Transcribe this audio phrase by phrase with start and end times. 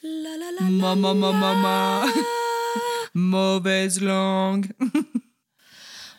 [0.00, 0.78] slash people today.
[0.80, 2.12] Maman, maman, maman.
[3.14, 4.72] Mauvaise langue.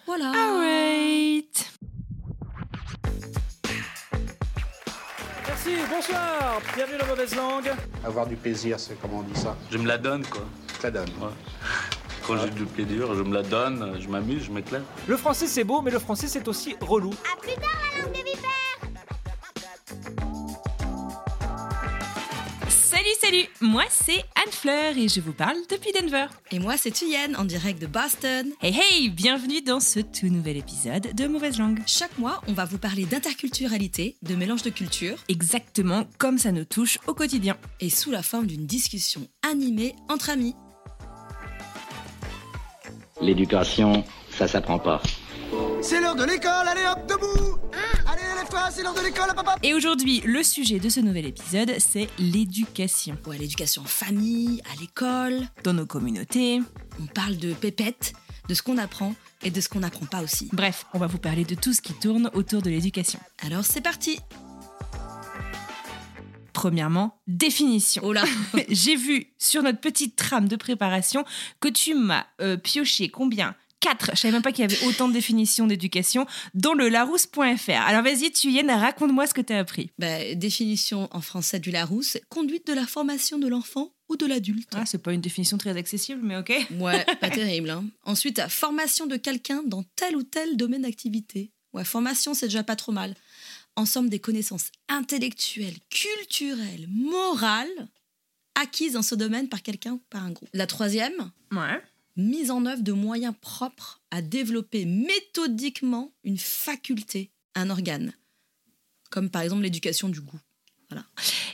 [0.06, 0.32] Voilà.
[0.32, 1.70] Alright.
[5.46, 7.72] Merci, bonsoir, bienvenue dans Mauvaise Langue.
[8.04, 10.42] Avoir du plaisir, c'est comment on dit ça Je me la donne, quoi.
[10.82, 11.10] Ça donne.
[11.22, 11.30] Ouais.
[12.26, 14.82] Quand j'ai du plaisir, je me la donne, je m'amuse, je m'éclate.
[15.08, 17.12] Le français c'est beau, mais le français c'est aussi relou.
[17.32, 18.69] À plus tard, la langue des vipères
[23.10, 23.50] Salut, salut.
[23.62, 26.28] Moi, c'est Anne Fleur et je vous parle depuis Denver.
[26.52, 28.52] Et moi, c'est Thuyen, en direct de Boston.
[28.62, 31.80] Hey, hey, bienvenue dans ce tout nouvel épisode de Mauvaise Langue.
[31.88, 36.66] Chaque mois, on va vous parler d'interculturalité, de mélange de cultures, Exactement comme ça nous
[36.66, 37.58] touche au quotidien.
[37.80, 40.56] et sous la forme d'une discussion animée entre amis.
[43.22, 45.02] L'éducation, ça s'apprend pas.
[45.82, 47.58] C'est l'heure de l'école, allez hop, debout
[48.06, 51.74] Allez, lève-toi, c'est l'heure de l'école, papa Et aujourd'hui, le sujet de ce nouvel épisode,
[51.80, 53.18] c'est l'éducation.
[53.26, 55.48] Ouais, l'éducation en famille, à l'école.
[55.64, 56.62] Dans nos communautés.
[57.02, 58.14] On parle de pépettes,
[58.48, 60.50] de ce qu'on apprend et de ce qu'on n'apprend pas aussi.
[60.52, 63.20] Bref, on va vous parler de tout ce qui tourne autour de l'éducation.
[63.46, 64.20] Alors, c'est parti
[66.54, 68.02] Premièrement, définition.
[68.06, 68.26] Oh là
[68.70, 71.24] J'ai vu sur notre petite trame de préparation
[71.62, 74.12] que tu m'as euh, pioché combien Quatre.
[74.14, 77.70] Je savais même pas qu'il y avait autant de définitions d'éducation dans le larousse.fr.
[77.72, 79.90] Alors vas-y, Thuyen, raconte-moi ce que tu as appris.
[79.98, 84.70] Bah, Définition en français du Larousse, conduite de la formation de l'enfant ou de l'adulte.
[84.74, 86.52] Ah, c'est pas une définition très accessible, mais ok.
[86.80, 87.70] Ouais, pas terrible.
[87.70, 87.86] Hein.
[88.04, 91.52] Ensuite, formation de quelqu'un dans tel ou tel domaine d'activité.
[91.74, 93.16] Ouais, formation, c'est déjà pas trop mal.
[93.76, 97.88] Ensemble des connaissances intellectuelles, culturelles, morales,
[98.56, 100.50] acquises dans ce domaine par quelqu'un ou par un groupe.
[100.54, 101.82] La troisième, Ouais.
[102.20, 108.14] Mise en œuvre de moyens propres à développer méthodiquement une faculté, un organe.
[109.10, 110.40] Comme par exemple l'éducation du goût.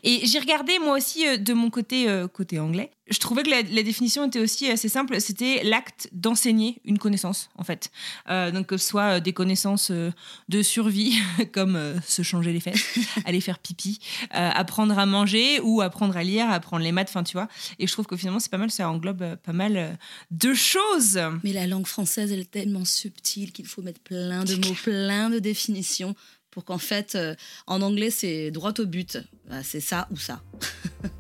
[0.03, 2.91] Et j'ai regardé moi aussi euh, de mon côté euh, côté anglais.
[3.07, 5.19] Je trouvais que la, la définition était aussi assez simple.
[5.21, 7.91] C'était l'acte d'enseigner une connaissance en fait.
[8.29, 11.15] Euh, donc que ce soit des connaissances de survie
[11.53, 13.99] comme se changer les fesses, aller faire pipi,
[14.31, 17.09] apprendre à manger ou apprendre à lire, apprendre les maths.
[17.09, 17.47] Enfin tu vois.
[17.77, 18.71] Et je trouve que finalement c'est pas mal.
[18.71, 19.99] Ça englobe pas mal
[20.31, 21.19] de choses.
[21.43, 25.29] Mais la langue française, elle est tellement subtile qu'il faut mettre plein de mots, plein
[25.29, 26.15] de définitions
[26.55, 27.35] pour qu'en fait, euh,
[27.67, 29.17] en anglais, c'est droit au but.
[29.61, 30.41] C'est ça ou ça.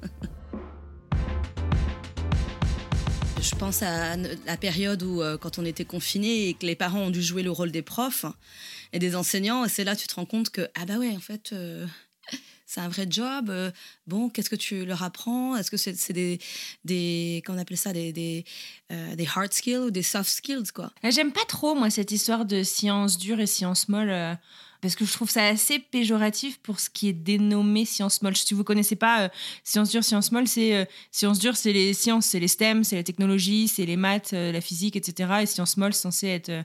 [3.41, 7.01] Je pense à la période où, euh, quand on était confinés et que les parents
[7.01, 8.25] ont dû jouer le rôle des profs
[8.93, 11.13] et des enseignants, et c'est là que tu te rends compte que, ah bah ouais,
[11.13, 11.85] en fait, euh,
[12.65, 13.51] c'est un vrai job.
[14.07, 15.57] bon, qu'est-ce que tu leur apprends?
[15.57, 16.39] Est-ce que c'est des,
[16.85, 18.45] des, appelle ça, des, des,
[19.35, 20.93] hard skills ou des soft skills, quoi?
[21.03, 24.33] J'aime pas trop, moi, cette histoire de science dure et science molle, euh,
[24.85, 28.37] parce que je trouve ça assez péjoratif pour ce qui est dénommé science molle.
[28.37, 29.29] Si vous connaissez pas euh,
[29.63, 32.95] science dure, science molle, c'est euh, science dure, c'est les sciences, c'est les STEM, c'est
[32.95, 35.39] la technologie, c'est les maths, euh, la physique, etc.
[35.41, 36.61] Et science molle, c'est censé être euh,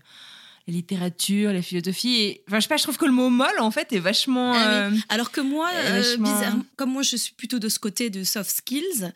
[0.71, 2.15] la littérature, la philosophie.
[2.23, 4.53] Et, enfin, je sais pas, je trouve que le mot molle, en fait, est vachement.
[4.55, 4.97] Ah oui.
[4.97, 8.11] euh, Alors que moi, euh, euh, bizarrement, comme moi je suis plutôt de ce côté
[8.11, 9.13] de soft skills,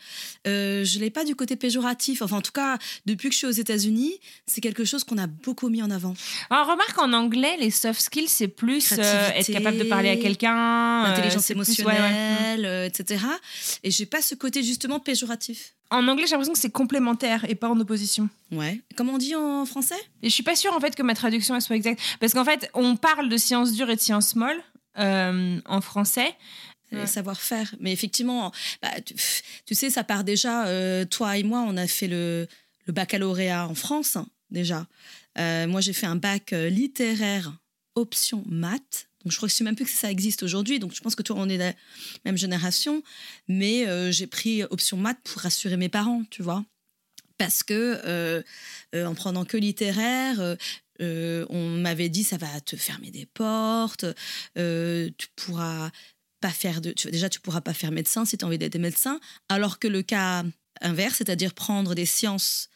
[0.46, 2.22] euh, je l'ai pas du côté péjoratif.
[2.22, 4.12] Enfin, en tout cas, depuis que je suis aux États-Unis,
[4.46, 6.14] c'est quelque chose qu'on a beaucoup mis en avant.
[6.50, 10.16] Alors, remarque en anglais, les soft skills, c'est plus euh, être capable de parler à
[10.16, 11.04] quelqu'un.
[11.54, 11.94] plus- ouais, ouais.
[11.94, 13.24] émotionnelle, etc.
[13.82, 15.72] Et j'ai pas ce côté justement péjoratif.
[15.90, 18.28] En anglais, j'ai l'impression que c'est complémentaire et pas en opposition.
[18.50, 18.80] Ouais.
[18.96, 19.94] Comment on dit en français?
[20.22, 22.44] Et je suis pas sûre en fait que ma traduction elle soit exacte parce qu'en
[22.44, 24.62] fait on parle de sciences dures et de sciences molles
[24.98, 26.34] euh, en français.
[26.92, 27.08] Ouais.
[27.08, 27.74] savoir-faire.
[27.80, 30.68] Mais effectivement, bah, tu, sais, ça part déjà.
[30.68, 32.46] euh, toi et moi, on a fait le,
[32.86, 34.86] le baccalauréat en France, hein, déjà.
[35.36, 37.52] Euh, moi, j'ai fait un bac littéraire
[37.94, 39.08] option maths.
[39.24, 40.78] Donc, je crois que je sais même plus que ça existe aujourd'hui.
[40.78, 41.72] Donc, je pense que toi, on est de la
[42.24, 43.02] même génération.
[43.48, 46.64] Mais euh, j'ai pris option maths pour rassurer mes parents, tu vois.
[47.38, 48.42] Parce que euh,
[48.94, 50.56] euh, en prenant que littéraire,
[51.00, 54.04] euh, on m'avait dit ça va te fermer des portes,
[54.58, 55.90] euh, tu pourras
[56.40, 56.92] pas faire de.
[56.92, 59.18] tu- déjà, tu pourras pas faire médecin si tu as envie d'être médecin.
[59.48, 60.44] Alors que le cas
[60.80, 62.68] inverse, c'est-à-dire prendre des sciences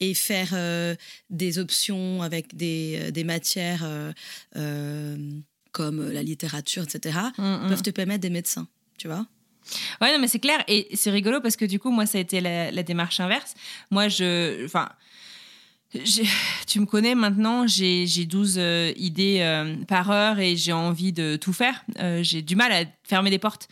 [0.00, 0.94] et faire euh,
[1.30, 3.84] des options avec des, euh, des matières
[5.72, 7.68] comme la littérature, etc., Mm, mm.
[7.68, 8.66] peuvent te permettre des médecins,
[8.98, 9.26] tu vois
[10.00, 10.64] Ouais, non, mais c'est clair.
[10.66, 13.52] Et c'est rigolo parce que du coup, moi, ça a été la, la démarche inverse.
[13.90, 14.64] Moi, je.
[14.64, 14.88] Enfin.
[15.94, 16.24] J'ai-
[16.66, 21.12] Tu me connais maintenant, j'ai j'ai 12 euh, idées euh, par heure et j'ai envie
[21.12, 21.82] de tout faire.
[21.98, 23.68] Euh, j'ai du mal à fermer des portes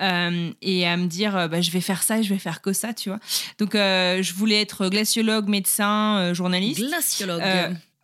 [0.00, 2.92] et à me dire bah, je vais faire ça et je vais faire que ça,
[2.92, 3.20] tu vois.
[3.58, 6.80] Donc je voulais être glaciologue, médecin, journaliste.
[6.80, 7.42] Glaciologue.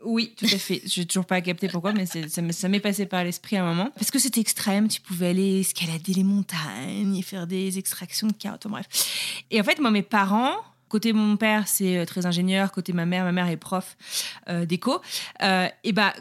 [0.04, 0.82] Oui, tout à fait.
[0.86, 3.90] Je n'ai toujours pas capté pourquoi, mais ça m'est- passé par l'esprit à un moment.
[3.96, 8.32] Parce que c'était extrême, tu pouvais aller escalader les montagnes et faire des extractions de
[8.34, 8.86] carottes, enfin, bref.
[9.50, 10.54] Et en fait, moi, mes parents,
[10.88, 13.96] côté mon père, c'est euh, très ingénieur, côté ma mère, ma mère est prof
[14.48, 15.00] euh, d'éco,
[15.42, 16.12] euh, et bah.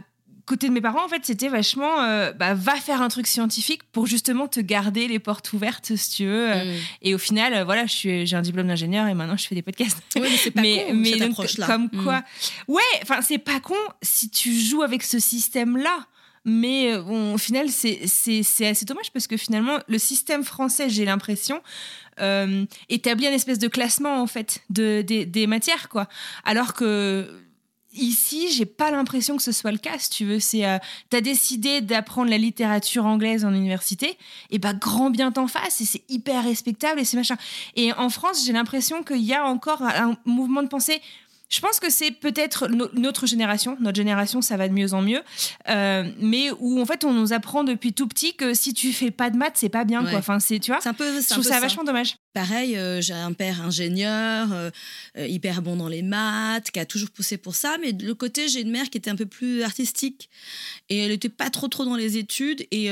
[0.48, 3.82] Côté de mes parents, en fait, c'était vachement, euh, bah, va faire un truc scientifique
[3.92, 6.54] pour justement te garder les portes ouvertes, si tu veux.
[6.54, 6.78] Mm.
[7.02, 9.98] Et au final, euh, voilà, j'ai un diplôme d'ingénieur et maintenant je fais des podcasts
[10.16, 11.66] mais c'est pas con, cette donc, approche-là.
[11.66, 12.04] comme Mm.
[12.04, 12.22] quoi
[12.68, 13.74] ouais enfin c'est pas con
[14.04, 16.06] si tu joues avec ce système là
[16.48, 21.60] mais bon, au final c'est assez dommage parce que finalement le système français j'ai l'impression
[22.20, 26.08] euh, établit un espèce de classement en fait de des, matières quoi
[26.44, 27.30] alors que
[27.98, 29.98] Ici, j'ai pas l'impression que ce soit le cas.
[29.98, 30.78] Si tu veux, c'est euh,
[31.10, 34.18] t'as décidé d'apprendre la littérature anglaise en université,
[34.50, 37.38] et bah grand bien t'en fasses, et c'est hyper respectable et c'est machin.
[37.78, 41.02] Et en France, j'ai l'impression qu'il y a encore un mouvement de pensée.
[41.48, 43.78] Je pense que c'est peut-être no- notre génération.
[43.80, 45.22] Notre génération, ça va de mieux en mieux.
[45.70, 49.12] Euh, mais où, en fait, on nous apprend depuis tout petit que si tu fais
[49.12, 50.10] pas de maths, c'est pas bien, Ouais.
[50.10, 50.20] quoi.
[50.20, 50.82] Enfin, c'est, tu vois.
[50.82, 51.60] C'est un peu, Je trouve ça ça.
[51.60, 52.16] vachement dommage.
[52.34, 54.70] Pareil, euh, j'ai un père ingénieur, euh,
[55.18, 57.78] hyper bon dans les maths, qui a toujours poussé pour ça.
[57.80, 60.30] Mais de l'autre côté, j'ai une mère qui était un peu plus artistique
[60.90, 62.66] et elle n'était pas trop trop dans les études.
[62.72, 62.90] Et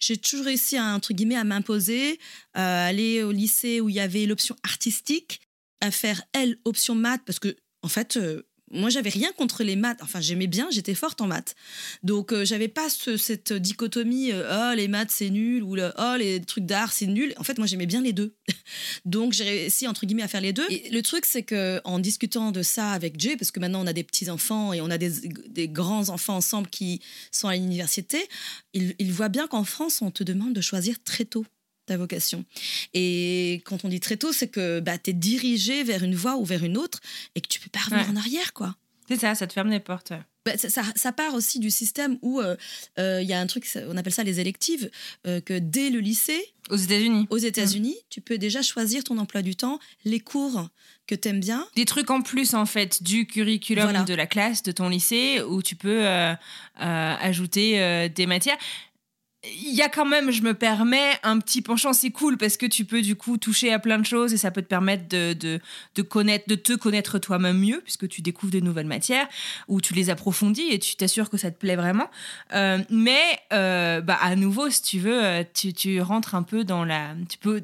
[0.00, 2.18] j'ai toujours réussi à, entre guillemets à m'imposer,
[2.54, 5.40] à aller au lycée où il y avait l'option artistique,
[5.82, 8.16] à faire elle option maths parce que en fait.
[8.16, 8.42] euh,
[8.72, 9.98] moi, j'avais rien contre les maths.
[10.00, 11.56] Enfin, j'aimais bien, j'étais forte en maths.
[12.04, 15.90] Donc, euh, j'avais pas ce- cette dichotomie, euh, oh, les maths, c'est nul, ou le,
[15.98, 17.34] oh, les trucs d'art, c'est nul.
[17.36, 18.36] En fait, moi, j'aimais bien les deux.
[19.04, 20.68] Donc, j'ai réussi, entre guillemets, à faire les deux.
[20.92, 23.92] Le truc, c'est que en discutant de ça avec Jay, parce que maintenant, on a
[23.92, 27.00] des petits-enfants et on a des, grands-enfants ensemble qui
[27.32, 28.24] sont à l'université,
[28.72, 31.44] il, il voit bien qu'en France, on te demande de choisir très tôt
[31.90, 32.44] ta vocation.
[32.94, 36.36] Et quand on dit très tôt, c'est que bah, tu es dirigé vers une voie
[36.36, 37.00] ou vers une autre
[37.34, 38.12] et que tu peux pas revenir Ouais.
[38.12, 38.76] en arrière, quoi.
[39.08, 40.12] C'est ça, ça te ferme les portes.
[40.46, 42.56] Bah, ça, ça- ça part aussi du système où euh,
[42.98, 44.88] euh, il y a un truc, on appelle ça les électives,
[45.26, 46.40] euh, que dès le lycée,
[46.70, 47.26] Aux États-Unis.
[47.28, 50.68] aux États-Unis, tu peux déjà choisir ton emploi du temps, les cours
[51.08, 51.66] que tu aimes bien.
[51.76, 54.04] Des trucs en plus, en fait, du curriculum Voilà.
[54.04, 56.34] de la classe, de ton lycée, où tu peux euh, euh,
[57.20, 58.56] ajouter euh, des matières.
[59.42, 62.66] Il y a quand même, je me permets, un petit penchant, c'est cool parce que
[62.66, 65.32] tu peux du coup toucher à plein de choses et ça peut te permettre de,
[65.32, 65.60] de,
[65.94, 69.26] de connaître, de te connaître toi-même mieux puisque tu découvres de nouvelles matières
[69.66, 72.10] ou tu les approfondis et tu t'assures que ça te plaît vraiment.
[72.52, 73.22] Euh, mais
[73.54, 77.14] euh, bah, à nouveau, si tu veux, euh, tu, tu rentres un peu dans la.
[77.30, 77.62] Tu peux,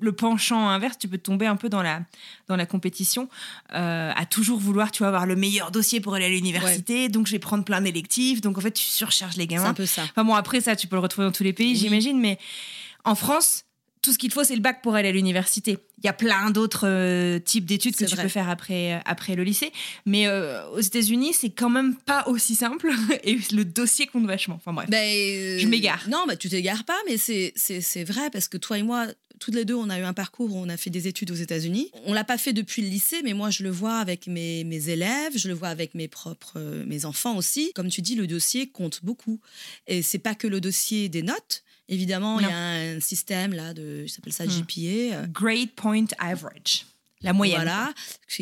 [0.00, 2.00] le penchant inverse, tu peux tomber un peu dans la,
[2.48, 3.28] dans la compétition
[3.74, 7.08] euh, à toujours vouloir, tu vois, avoir le meilleur dossier pour aller à l'université.
[7.08, 8.40] Donc je vais prendre plein d'électifs.
[8.40, 9.68] Donc en fait, tu surcharges les C'est gamins.
[9.70, 10.02] un peu ça.
[10.04, 11.76] Enfin bon, après ça, tu peux le retrouver dans tous les pays, Oui.
[11.76, 12.38] j'imagine, mais
[13.04, 13.64] en France,
[14.02, 15.76] tout ce qu'il faut, c'est le bac pour aller à l'université.
[16.02, 18.22] Il y a plein d'autres euh, types d'études que C'est tu vrai.
[18.22, 19.72] peux faire après, euh, après le lycée.
[20.06, 22.90] Mais euh, aux États-Unis, c'est quand même pas aussi simple
[23.24, 24.54] et le dossier compte vachement.
[24.54, 24.88] Enfin bref.
[24.88, 26.04] Ben, Je m'égare.
[26.08, 29.04] Non, bah, tu t'égares pas, mais c'est- c'est c'est vrai parce que toi et moi,
[29.40, 31.34] toutes les deux, on a eu un parcours où on a fait des études aux
[31.34, 31.90] États-Unis.
[32.04, 34.88] On l'a pas fait depuis le lycée, mais moi, je le vois avec mes, mes
[34.90, 37.72] élèves, je le vois avec mes propres euh, mes enfants aussi.
[37.74, 39.40] Comme tu dis, le dossier compte beaucoup.
[39.88, 41.64] Et c'est pas que le dossier des notes.
[41.88, 44.60] Évidemment, il y a un système là de, s'appelle ça Hmm.
[44.60, 45.16] GPA.
[45.16, 46.86] euh, Grade Point Average.
[47.22, 47.56] La moyenne.
[47.58, 47.92] Voilà,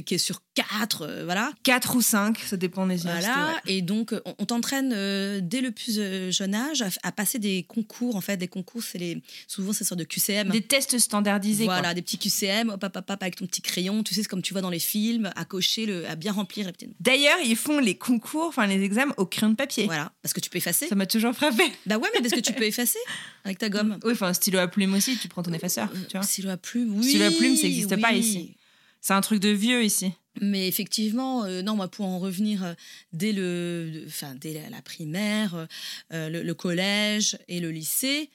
[0.04, 1.52] qui est sur 4, voilà.
[1.64, 3.32] 4 ou 5, ça dépend des universités.
[3.35, 3.61] Voilà, ouais.
[3.66, 7.38] et donc on, on t'entraîne euh, dès le plus euh, jeune âge à, à passer
[7.38, 8.14] des concours.
[8.16, 10.50] En fait, des concours, c'est les souvent de QCM.
[10.50, 11.64] Des tests standardisés.
[11.64, 11.75] quoi.
[11.75, 14.28] voilà, des petits QCM, hop, hop, hop, hop, avec ton petit crayon, tu sais, c'est
[14.28, 16.66] comme tu vois dans les films, à cocher, le, à bien remplir.
[16.66, 19.87] les petits- D'ailleurs, ils font les concours, enfin les examens au crayon de papier.
[19.87, 20.87] Voilà, parce que tu peux effacer.
[20.88, 21.64] Ça m'a toujours frappé.
[21.87, 22.99] Bah ouais, mais parce que tu peux effacer
[23.44, 23.99] avec ta gomme.
[24.04, 25.90] Oui, enfin, stylo à plume aussi, tu prends ton effaceur.
[26.08, 26.23] Tu vois.
[26.23, 27.08] Stylo à plume, oui.
[27.08, 28.54] Stylo à plume, ça n'existe pas ici.
[29.00, 30.12] C'est un truc de vieux ici.
[30.40, 32.75] Mais effectivement, euh, non, moi, pour en revenir euh,
[33.12, 35.67] dès, le, enfin, dès la, la primaire,
[36.12, 38.31] euh, le, le collège et le lycée,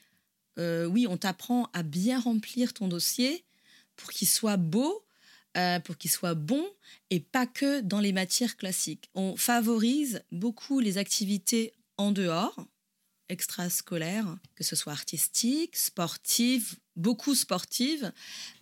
[0.56, 3.42] oui, on t'apprend à bien remplir ton dossier
[3.96, 5.04] pour qu'il soit beau,
[5.84, 6.64] pour qu'il soit bon,
[7.10, 9.10] et pas que dans les matières classiques.
[9.16, 12.54] On favorise beaucoup les activités en dehors,
[13.28, 18.12] extrascolaires, que ce soit artistiques, sportives, beaucoup sportives,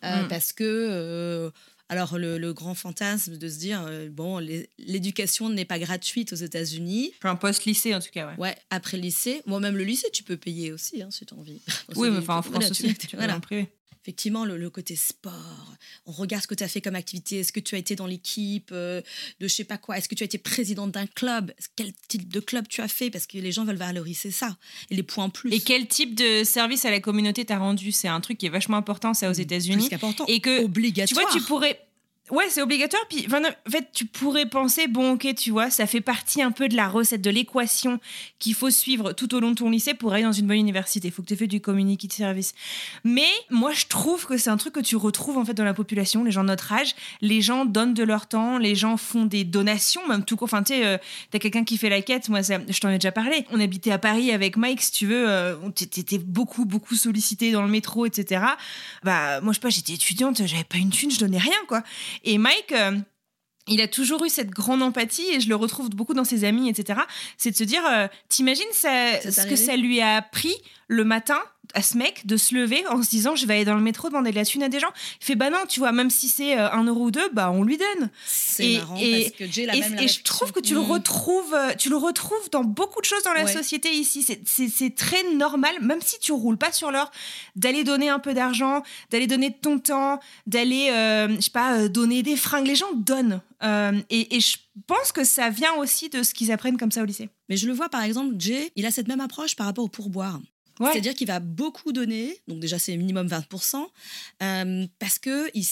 [0.03, 0.29] Mm.
[0.29, 1.53] parce que...
[1.93, 4.39] alors, le, le grand fantasme de se dire, euh, bon,
[4.79, 7.13] l'éducation n'est pas gratuite aux États-Unis.
[7.19, 8.35] Enfin, post-lycée en tout cas, ouais.
[8.39, 11.61] Ouais, après lycée, moi-même le lycée, tu peux payer aussi, hein, si tu as envie.
[11.97, 13.37] Oui, mais enfin en France Voilà, aussi, tu- tu voilà.
[13.37, 13.69] en privé.
[14.03, 15.75] Effectivement, le, le côté sport,
[16.07, 18.07] on regarde ce que tu as fait comme activité, est-ce que tu as été dans
[18.07, 19.01] l'équipe euh,
[19.41, 22.29] de je sais pas quoi, est-ce que tu as été présidente d'un club, quel type
[22.29, 24.57] de club tu as fait, parce que les gens veulent valoriser ça,
[24.91, 25.53] et les points en plus.
[25.53, 27.93] Et quel type de service à la communauté t'as rendu?
[27.93, 29.85] C'est un truc qui est vachement important, c'est aux États-Unis.
[29.85, 31.07] Plus qu'important, Et que obligatoire.
[31.27, 31.79] tu vois, tu pourrais.
[32.33, 33.03] Ouais, c'est obligatoire.
[33.11, 36.67] Puis, en fait, tu pourrais penser, bon, ok, tu vois, ça fait partie un peu
[36.67, 38.01] de la recette, de l'équation
[38.39, 41.09] qu'il faut suivre tout au long de ton lycée pour aller dans une bonne université.
[41.09, 42.55] Il faut que tu aies fait du community service.
[43.05, 45.75] Mais moi, je trouve que c'est un truc que tu retrouves en fait dans la
[45.75, 46.95] population, les gens de notre âge.
[47.21, 50.47] Les gens donnent de leur temps, les gens font des donations, même tout court.
[50.47, 50.97] Enfin, tu sais, euh,
[51.33, 52.31] t'as quelqu'un qui fait la quête.
[52.31, 53.45] Moi, je t'en ai déjà parlé.
[53.51, 55.29] On habitait à Paris avec Mike, si tu veux.
[55.29, 58.43] Euh, T'étais beaucoup, beaucoup sollicité dans le métro, etc.
[59.03, 61.83] Bah, moi, je sais pas, j'étais étudiante, j'avais pas une thune, je donnais rien, quoi.
[62.25, 62.97] Et Mike, euh,
[63.69, 66.69] il a toujours eu cette grande empathie et je le retrouve beaucoup dans ses amis,
[66.69, 67.01] etc.
[67.37, 70.55] C'est de se dire, euh, t'imagines ce que ça lui a appris
[70.89, 71.41] le matin
[71.75, 74.09] à ce mec de se lever en se disant je vais aller dans le métro
[74.09, 74.91] demander de la thune à des gens.
[75.21, 77.51] Il fait bah non, tu vois, même si c'est euh, un euro ou deux, bah
[77.51, 78.11] on lui donne.
[78.27, 80.75] C'est Et- marrant et- parce que Jay la Et, même et je trouve que tu
[80.75, 83.53] le retrouves, euh, tu le retrouves dans beaucoup de choses dans la Ouais.
[83.53, 84.23] société ici.
[84.45, 87.11] C'est- très normal, même si tu roules pas sur l'or,
[87.57, 91.75] d'aller donner un peu d'argent, d'aller donner de ton temps, d'aller, euh, je sais pas,
[91.79, 92.67] euh, donner des fringues.
[92.67, 93.41] Les gens donnent.
[93.63, 97.03] Euh, et, et je pense que ça vient aussi de ce qu'ils apprennent comme ça
[97.03, 97.29] au lycée.
[97.49, 99.89] Mais je le vois par exemple, Jay, il a cette même approche par rapport au
[99.89, 100.41] pourboire.
[100.83, 100.93] Ouais.
[100.93, 103.89] C'est-à-dire qu'il va beaucoup donner, donc déjà c'est minimum 20%,
[104.43, 105.65] euh, parce que, il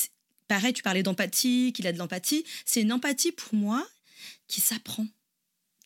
[0.49, 3.87] pareil, tu parlais d'empathie, qu'il a de l'empathie, c'est une empathie pour moi
[4.49, 5.07] qui s'apprend.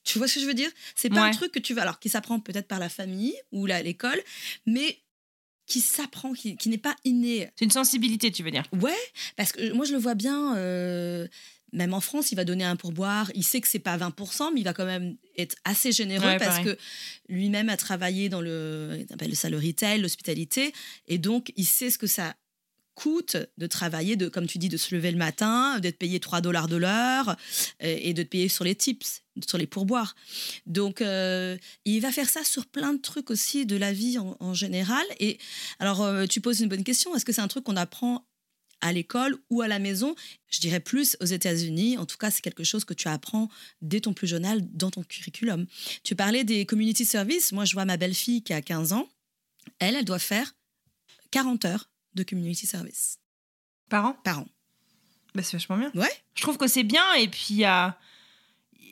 [0.04, 0.70] Tu vois ce que je veux dire?
[0.94, 3.66] C'est pas un truc que tu vas, alors qui s'apprend peut-être par la famille ou
[3.66, 4.20] la- l'école,
[4.66, 4.98] mais
[5.66, 7.50] qui s'apprend, qui, qui n'est pas inné.
[7.56, 8.64] C'est une sensibilité, tu veux dire?
[8.72, 8.96] Ouais,
[9.36, 11.26] parce que moi je le vois bien, euh,
[11.74, 14.60] même en France, il va donner un pourboire, il sait que c'est pas 20%, mais
[14.60, 16.76] il va quand même être assez généreux Ouais, parce pareil.
[16.76, 16.78] que
[17.28, 20.72] lui-même a travaillé dans le, il appelle ça le retail, l'hospitalité,
[21.08, 22.34] et donc il sait ce que ça
[22.94, 26.40] coûte de travailler, de, comme tu dis, de se lever le matin, d'être payé 3
[26.40, 27.34] dollars de l'heure
[27.80, 30.14] et, et de te payer sur les tips, sur les pourboires.
[30.66, 34.36] Donc, euh, il va faire ça sur plein de trucs aussi de la vie en,
[34.38, 35.04] en général.
[35.18, 35.38] Et
[35.80, 37.16] alors, euh, tu poses une bonne question.
[37.16, 38.24] Est-ce que c'est un truc qu'on apprend
[38.84, 40.14] à l'école ou à la maison
[40.50, 41.98] Je dirais plus aux États-Unis.
[41.98, 43.48] En tout cas, c'est quelque chose que tu apprends
[43.82, 45.66] dès ton plus jeune âge dans ton curriculum.
[46.04, 47.50] Tu parlais des community service.
[47.52, 49.08] Moi, je vois ma belle-fille qui a 15 ans.
[49.78, 50.54] Elle, elle doit faire
[51.30, 53.18] 40 heures de community service
[53.88, 54.16] Par an?
[54.22, 54.46] Par an.
[55.34, 55.90] bah, C'est vachement bien.
[55.94, 56.12] Ouais.
[56.34, 57.98] Je trouve que c'est bien et puis il y a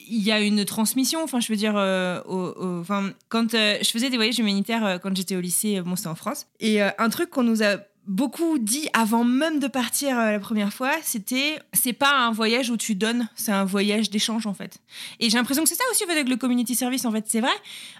[0.08, 3.78] il y a une transmission enfin je veux dire euh, au- au- enfin quand euh,
[3.82, 6.82] je faisais des voyages humanitaires euh, quand j'étais au lycée bon c'était en France et
[6.82, 10.90] un truc qu'on nous a beaucoup dit avant même de partir euh, la première fois
[11.02, 14.78] c'était c'est pas un voyage où tu donnes c'est un voyage d'échange en fait.
[15.20, 17.52] Et j'ai l'impression que c'est ça aussi avec le community service en fait c'est vrai.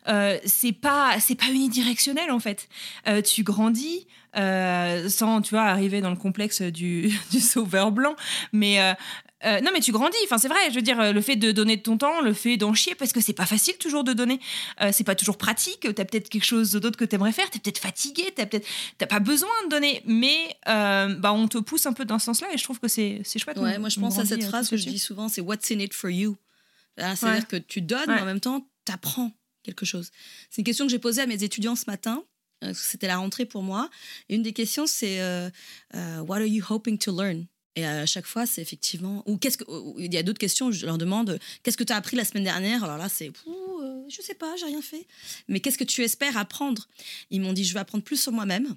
[0.09, 2.68] Euh, c'est pas c'est pas unidirectionnel en fait.
[3.06, 4.06] Euh, tu grandis
[4.37, 8.16] euh, sans tu vois arriver dans le complexe du, du sauveur blanc
[8.52, 8.78] mais
[9.44, 10.16] euh, non, mais tu grandis.
[10.25, 10.58] Enfin, c'est vrai.
[10.70, 12.94] Je veux dire, euh, le fait de donner de ton temps, le fait d'en chier,
[12.94, 14.40] parce que c'est pas facile toujours de donner.
[14.80, 15.80] Euh, c'est pas toujours pratique.
[15.94, 17.49] T'as peut-être quelque chose d'autre que t'aimerais faire.
[17.50, 18.25] T'es peut-être fatigué.
[18.34, 18.66] T'as peut-être,
[18.99, 20.02] t'as pas besoin de donner.
[20.06, 22.88] Mais euh, bah, on te pousse un peu dans ce sens-là, et je trouve que
[22.88, 23.58] c'est, c'est chouette.
[23.58, 25.78] Ouais, On- moi je pense à cette phrase que je dis souvent, c'est What's in
[25.78, 26.37] it for you?
[26.96, 27.42] C'est-à-dire Ouais.
[27.49, 28.14] que tu donnes, Ouais.
[28.16, 29.32] mais en même temps, tu apprends
[29.62, 30.11] quelque chose.
[30.50, 32.22] C'est une question que j'ai posée à mes étudiants ce matin.
[32.61, 33.90] parce que C'était la rentrée pour moi.
[34.28, 35.20] Et une des questions, c'est
[35.94, 37.46] What are you hoping to learn?
[37.74, 39.22] Et à chaque fois, c'est effectivement.
[39.26, 39.64] Ou qu'est-ce que.
[39.98, 42.44] Il y a d'autres questions, je leur demande Qu'est-ce que tu as appris la semaine
[42.44, 42.84] dernière?
[42.84, 43.28] Alors là, c'est.
[43.46, 45.06] Euh, Je sais pas, j'ai rien fait.
[45.48, 46.88] Mais qu'est-ce que tu espères apprendre?
[47.30, 48.74] Ils m'ont dit Je veux apprendre plus sur moi-même.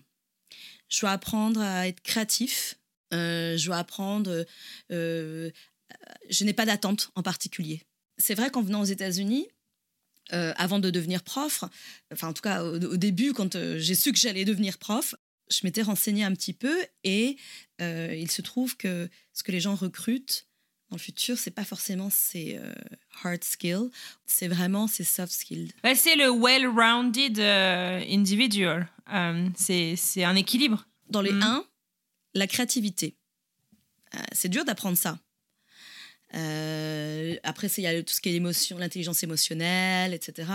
[0.88, 2.78] Je veux apprendre à être créatif.
[3.14, 4.46] Euh, je veux apprendre.
[4.92, 5.52] euh,
[6.30, 7.82] je n'ai pas d'attente en particulier.
[8.18, 9.48] C'est vrai qu'en venant aux États-Unis,
[10.34, 11.64] euh, avant de devenir prof,
[12.12, 15.14] enfin en tout cas au, début, quand euh, j'ai su que j'allais devenir prof,
[15.50, 17.38] je m'étais renseignée un petit peu et
[17.82, 20.48] euh, il se trouve que ce que les gens recrutent
[20.90, 22.74] dans le futur, c'est pas forcément ces euh,
[23.24, 23.90] hard skills,
[24.28, 25.72] c'est vraiment ces soft skills.
[25.84, 28.88] Bah, c'est le well-rounded euh, individual.
[29.56, 30.88] C'est, un équilibre.
[31.10, 31.44] Dans les Mm.
[31.44, 31.66] 1,
[32.34, 33.16] la créativité.
[34.32, 35.20] C'est dur d'apprendre ça.
[37.44, 40.50] Après, il y a tout ce qui est l'émotion, l'intelligence émotionnelle, etc.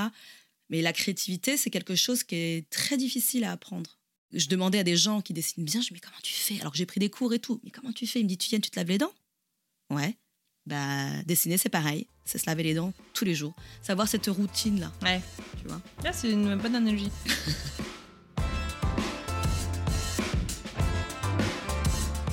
[0.71, 4.00] Mais la créativité, c'est quelque chose qui est très difficile à apprendre.
[4.33, 6.61] Je demandais à des gens qui dessinent bien, je dis, mais comment tu fais?
[6.61, 8.21] Alors que j'ai pris des cours et tout, mais comment tu fais?
[8.21, 9.13] Il me dit, tu viens, tu te laves les dents?
[9.91, 10.17] Ouais.
[10.67, 12.07] Bah, dessiner, c'est pareil.
[12.25, 13.55] C'est se laver les dents tous les jours.
[13.83, 15.21] Savoir cette routine-là, Ouais.
[15.61, 15.81] tu vois?
[16.05, 17.11] Là, c'est une bonne analogie.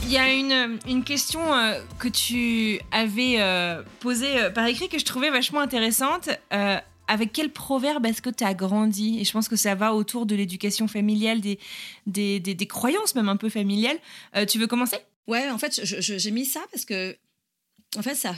[0.03, 4.87] Il y a une, une question euh, que tu avais euh, posée euh, par écrit
[4.87, 6.29] que je trouvais vachement intéressante.
[7.07, 9.19] Avec quel proverbe est-ce que tu as grandi?
[9.19, 11.59] Et je pense que ça va autour de l'éducation familiale, des,
[12.05, 13.97] des, des, croyances même un peu familiales.
[14.35, 14.97] Euh, tu veux commencer?
[15.27, 17.17] Ouais, en fait, j'ai mis ça parce que,
[17.95, 18.35] en fait, ça,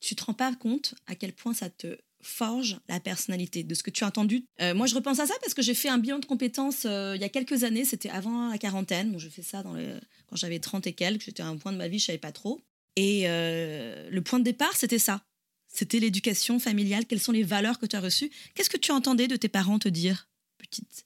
[0.00, 3.82] tu te rends pas compte à quel point ça te forge la personnalité de ce
[3.82, 4.44] que tu as entendu.
[4.62, 7.14] Euh, moi, je repense à ça parce que j'ai fait un bilan de compétences euh,
[7.16, 9.12] il y a quelques années, c'était avant la quarantaine.
[9.12, 11.88] Bon, je fais ça quand j'avais 30 et quelques, j'étais à un point de ma
[11.88, 12.60] vie, je savais pas trop.
[12.96, 15.20] Et le point de départ, c'était ça.
[15.74, 17.04] C'était l'éducation familiale.
[17.04, 19.80] Quelles sont les valeurs que tu as reçues Qu'est-ce que tu entendais de tes parents
[19.80, 21.04] te dire, petite?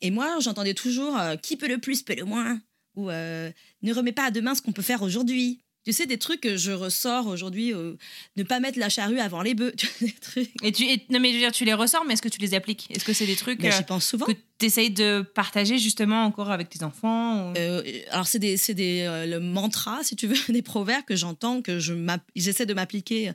[0.00, 2.60] Et moi, j'entendais toujours euh, qui peut le plus, peut le moins?
[2.96, 5.60] Ou euh, ne remets pas à demain ce qu'on peut faire aujourd'hui.
[5.84, 7.94] Tu sais, des trucs que je ressors aujourd'hui, euh,
[8.36, 9.72] ne pas mettre la charrue avant les bœufs.
[10.62, 12.52] Et tu, non, mais je veux dire, tu les ressors, mais est-ce que tu les
[12.54, 12.88] appliques?
[12.90, 14.26] Est-ce que c'est des trucs ben, pense souvent.
[14.26, 17.54] que tu essayes de partager justement encore avec tes enfants
[18.10, 21.78] Alors, c'est des, des le mantra, si tu veux, des proverbes que j'entends, que
[22.36, 23.32] j'essaie de m'appliquer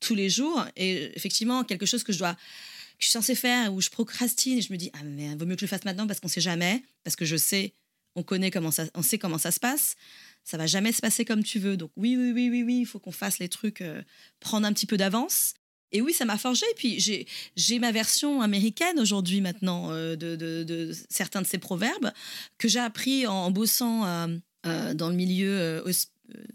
[0.00, 0.64] tous les jours.
[0.76, 4.58] Et effectivement, quelque chose que je dois que je suis censée faire ou je procrastine
[4.58, 6.28] et je me dis ah mais vaut mieux que je le fasse maintenant parce qu'on
[6.28, 7.72] sait jamais parce que je sais
[8.14, 9.96] on connaît comment ça on sait comment ça se passe
[10.44, 12.86] ça va jamais se passer comme tu veux donc oui oui oui oui oui il
[12.86, 14.02] faut qu'on fasse les trucs euh,
[14.40, 15.54] prendre un petit peu d'avance
[15.92, 20.16] et oui ça m'a forgé et puis j'ai j'ai ma version américaine aujourd'hui maintenant euh,
[20.16, 22.12] de, de, certains de ces proverbes
[22.58, 25.82] que j'ai appris en, bossant euh, dans le milieu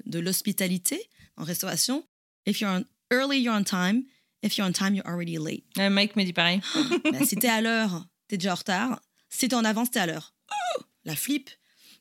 [0.05, 2.05] de l'hospitalité en restauration
[2.45, 4.05] if you're early, you're on time.
[4.41, 5.65] If you're on time, you're already late.
[5.77, 6.61] Mike me dit pareil.
[7.11, 8.99] Bah, si t'es à l'heure, t'es déjà en retard.
[9.29, 10.33] Si t'es en avance, t'es à l'heure.
[10.51, 11.49] Oh, la flip.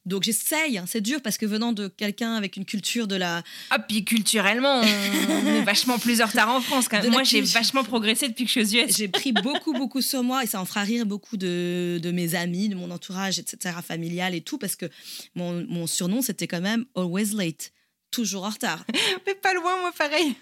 [0.06, 0.84] Donc j'essaye, hein.
[0.86, 3.42] c'est dur parce que venant de quelqu'un avec une culture de la...
[3.70, 6.88] Ah, puis culturellement, on est vachement plus en retard en France.
[6.88, 7.10] Quand même.
[7.10, 8.96] Moi, j'ai vachement progressé depuis que je suis aux US.
[8.96, 12.34] J'ai pris beaucoup, beaucoup sur moi et ça en fera rire beaucoup de, de mes
[12.34, 14.86] amis, de mon entourage, etc., familial et tout, parce que
[15.34, 17.72] mon, mon surnom, c'était quand même Always Late,
[18.10, 18.84] toujours en retard.
[19.26, 20.34] Mais pas loin, moi, pareil.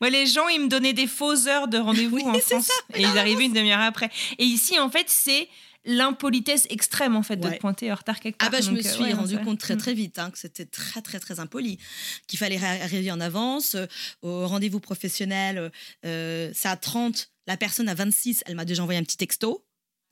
[0.00, 3.18] Moi, les gens, ils me donnaient des fausses heures de rendez-vous en France et ils
[3.18, 4.10] arrivaient une demi-heure après.
[4.38, 5.48] Et ici, en fait, c'est
[5.84, 8.54] l'impolitesse extrême en fait de pointer en retard quelque ah part.
[8.54, 9.78] Ah bah je me suis euh, rendu compte très mm.
[9.78, 11.78] très vite hein, que c'était très très très impoli,
[12.26, 13.86] qu'il fallait arriver en avance euh,
[14.22, 15.70] au rendez-vous professionnel.
[16.04, 19.64] Euh, c'est à 30, la personne à 26, elle m'a déjà envoyé un petit texto.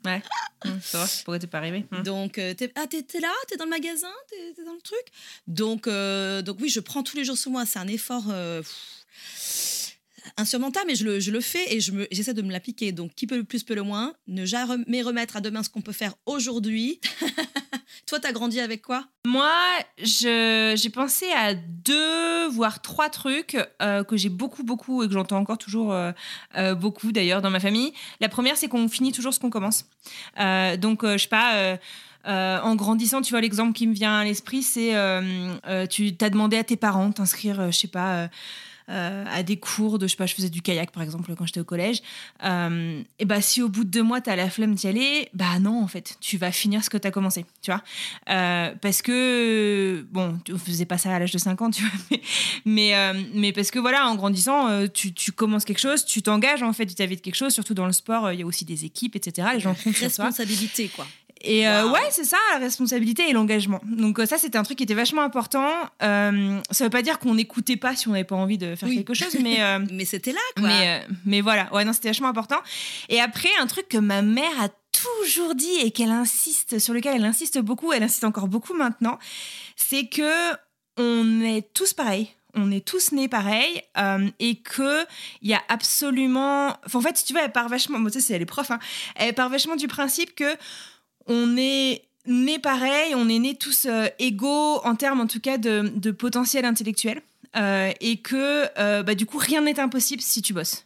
[0.05, 0.23] Ouais,
[0.65, 2.03] mm, ça va, pourquoi t'es pas arrivé mm.
[2.03, 2.87] Donc, t'es, ah,
[3.21, 5.07] là, t'es dans le magasin, t'es, dans le truc?
[5.47, 5.89] Donc,
[6.45, 8.25] donc oui, je prends tous les jours sur moi, c'est un effort
[10.37, 12.93] insurmontable, mais je le, je le fais et j'essaie de me l'appliquer.
[12.93, 14.15] Donc, qui peut le plus, peut le moins.
[14.27, 17.01] Ne jamais remettre à demain ce qu'on peut faire aujourd'hui.
[18.07, 19.05] Toi, t'as grandi avec quoi?
[19.27, 19.53] Moi,
[19.99, 25.39] j'ai pensé à deux, voire trois trucs euh, que j'ai beaucoup, beaucoup et que j'entends
[25.39, 26.13] encore toujours euh,
[26.57, 27.93] euh, beaucoup d'ailleurs dans ma famille.
[28.21, 29.85] La première, c'est qu'on finit toujours ce qu'on commence.
[30.79, 31.79] donc, je sais pas.
[32.25, 34.95] en grandissant, tu vois, l'exemple qui me vient à l'esprit, c'est
[35.91, 38.29] tu t'as demandé à tes parents de t'inscrire, je sais pas,
[38.89, 41.61] à des cours de, je sais pas, je faisais du kayak par exemple quand j'étais
[41.61, 42.01] au collège,
[42.45, 45.29] euh, et bah si au bout de deux mois tu as la flemme d'y aller,
[45.35, 47.83] bah non en fait, tu vas finir ce que tu as commencé, tu vois.
[48.31, 52.19] Euh, parce que, bon, on faisait pas ça à l'âge de 5 ans, tu vois,
[52.65, 52.95] mais,
[53.35, 56.87] mais, parce que voilà, en grandissant, tu, tu commences quelque chose, tu t'engages en fait
[56.87, 59.49] de quelque chose, surtout dans le sport, il y a aussi des équipes, etc.
[59.55, 61.07] Les gens font Responsabilité, quoi.
[61.43, 63.81] Et euh, ouais, c'est ça, la responsabilité et l'engagement.
[63.85, 65.71] Donc euh, ça, c'était un truc qui était vachement important.
[66.03, 68.89] Euh, ça veut pas dire qu'on n'écoutait pas si on n'avait pas envie de faire
[68.89, 69.59] quelque chose, mais
[69.93, 70.69] mais c'était là, quoi.
[70.69, 72.59] Mais mais voilà, ouais, non, c'était vachement important.
[73.09, 77.17] Et après, un truc que ma mère a toujours dit et qu'elle insiste sur lequel
[77.17, 79.19] elle insiste beaucoup, elle insiste encore beaucoup maintenant,
[79.77, 80.55] c'est que
[80.97, 83.83] on est tous pareils on est tous nés pareils
[84.41, 85.05] et que
[85.43, 88.27] il y a absolument en fait si tu veux elle part vachement moi tu sais
[88.27, 88.79] c'est les profs hein,
[89.17, 90.57] elle part vachement du principe que
[91.29, 95.59] on est nés pareil, on est nés tous euh, égaux en termes en tout cas
[95.59, 97.23] de, potentiel intellectuel.
[97.57, 100.85] Euh, et que euh, bah, du coup rien n'est impossible si tu bosses.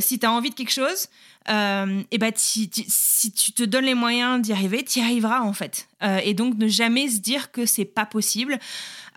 [0.00, 1.06] si tu as envie de quelque chose,
[1.48, 5.88] et bah, si tu te donnes les moyens d'y arriver, tu y arriveras en fait.
[6.22, 8.58] et donc ne jamais se dire que c'est pas possible.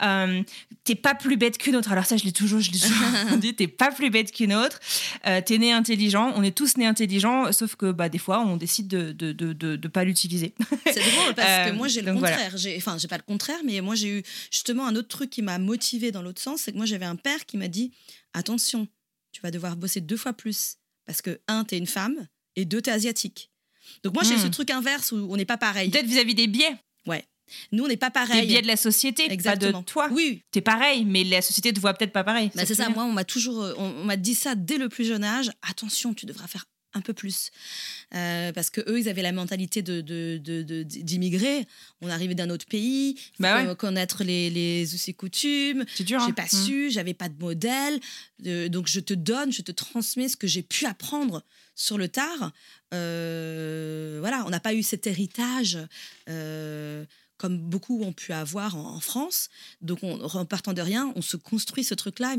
[0.02, 0.41] Euh,
[0.84, 1.91] t'es pas plus bête qu'une autre.
[1.91, 4.80] Alors ça, je l'ai toujours, je l'ai toujours dit, t'es pas plus bête qu'une autre.
[5.28, 6.34] Euh, t'es né intelligent.
[6.36, 9.54] On est tous nés intelligents, sauf que bah, des fois, on décide de de, de,
[9.54, 10.54] de, pas l'utiliser.
[10.86, 12.56] C'est drôle parce que moi, j'ai le contraire.
[12.78, 15.60] Enfin, j'ai pas le contraire, mais moi, j'ai eu justement un autre truc qui m'a
[15.60, 16.62] motivé dans l'autre sens.
[16.62, 17.91] C'est que moi, j'avais un père qui m'a dit
[18.34, 18.88] attention,
[19.32, 22.81] tu vas devoir bosser deux fois plus parce que un, t'es une femme et deux,
[22.81, 23.51] t'es asiatique.
[24.03, 24.43] Donc moi, j'ai hmm.
[24.43, 25.89] ce truc inverse où on n'est pas pareil.
[25.89, 26.75] Peut-être vis-à-vis des biais.
[27.05, 27.25] Ouais.
[27.71, 28.41] Nous, on n'est pas pareil.
[28.41, 29.71] Les biais de la société, Exactement.
[29.71, 30.09] pas de toi.
[30.11, 30.43] Oui.
[30.51, 32.51] T'es pareil, mais la société te voit peut-être pas pareil.
[32.55, 32.89] Bah, c'est ça.
[32.89, 35.51] Moi, on m'a toujours, on, m'a dit ça dès le plus jeune âge.
[35.61, 37.51] Attention, tu devras faire un peu plus.
[38.13, 40.01] Euh, parce que eux, ils avaient la mentalité de,
[40.84, 41.65] d'immigrer.
[42.01, 45.86] On arrivait d'un autre pays, bah connaître les, les us et coutumes.
[45.95, 46.19] C'est dur.
[46.19, 46.34] J'ai hein.
[46.34, 46.65] pas mmh.
[46.65, 47.99] su, j'avais pas de modèle.
[48.69, 51.43] donc je te donne, je te transmets ce que j'ai pu apprendre
[51.75, 52.51] sur le tard.
[52.93, 55.77] Euh, voilà, on n'a pas eu cet héritage.
[57.41, 59.49] Comme beaucoup ont pu avoir en, France.
[59.82, 62.36] Donc, en partant de rien, on se construit ce truc-là.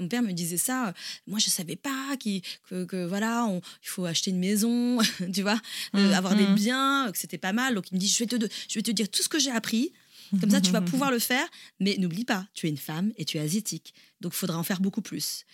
[0.00, 0.88] Mon père me disait ça.
[0.88, 0.92] Euh,
[1.26, 4.98] moi, je savais pas que, que, voilà, il faut acheter une maison,
[5.34, 5.60] tu vois,
[5.94, 6.54] euh, mmh, avoir des mmh.
[6.54, 7.74] biens, que c'était pas mal.
[7.74, 9.50] Donc, il me dit, je vais te, je vais te dire tout ce que j'ai
[9.50, 9.92] appris.
[10.40, 11.46] Comme ça, tu vas pouvoir le faire.
[11.78, 13.92] Mais n'oublie pas, tu es une femme et tu es asiatique.
[14.22, 15.44] Donc, il faudra en faire beaucoup plus.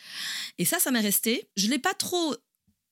[0.58, 1.48] Et ça, ça m'est resté.
[1.56, 2.36] Je ne l'ai pas trop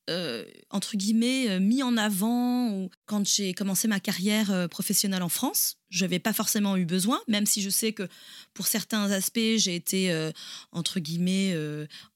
[0.09, 5.23] euh, entre guillemets, euh, mis en avant ou quand j'ai commencé ma carrière euh, professionnelle
[5.23, 5.77] en France.
[5.91, 8.09] Je n'avais pas forcément eu besoin, même si je sais que
[8.53, 10.15] pour certains aspects, j'ai été,
[10.71, 11.57] entre guillemets,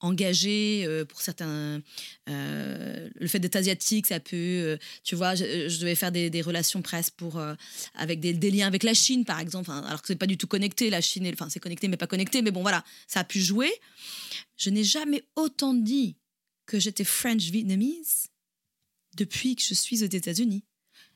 [0.01, 0.87] engagée.
[1.09, 1.81] pour certains,
[2.27, 7.43] le fait d'être asiatique, ça peut, tu vois, je, devais faire des, relations presse pour,
[7.95, 10.91] avec des, liens avec la Chine, par exemple, alors que c'est pas du tout connecté,
[10.91, 13.73] la Chine, enfin, c'est connecté, mais pas connecté, mais bon, voilà, ça a pu jouer.
[14.59, 16.17] Je n'ai jamais autant dit
[16.67, 18.29] que j'étais French Vietnamese
[19.17, 20.65] depuis que je suis aux États-Unis.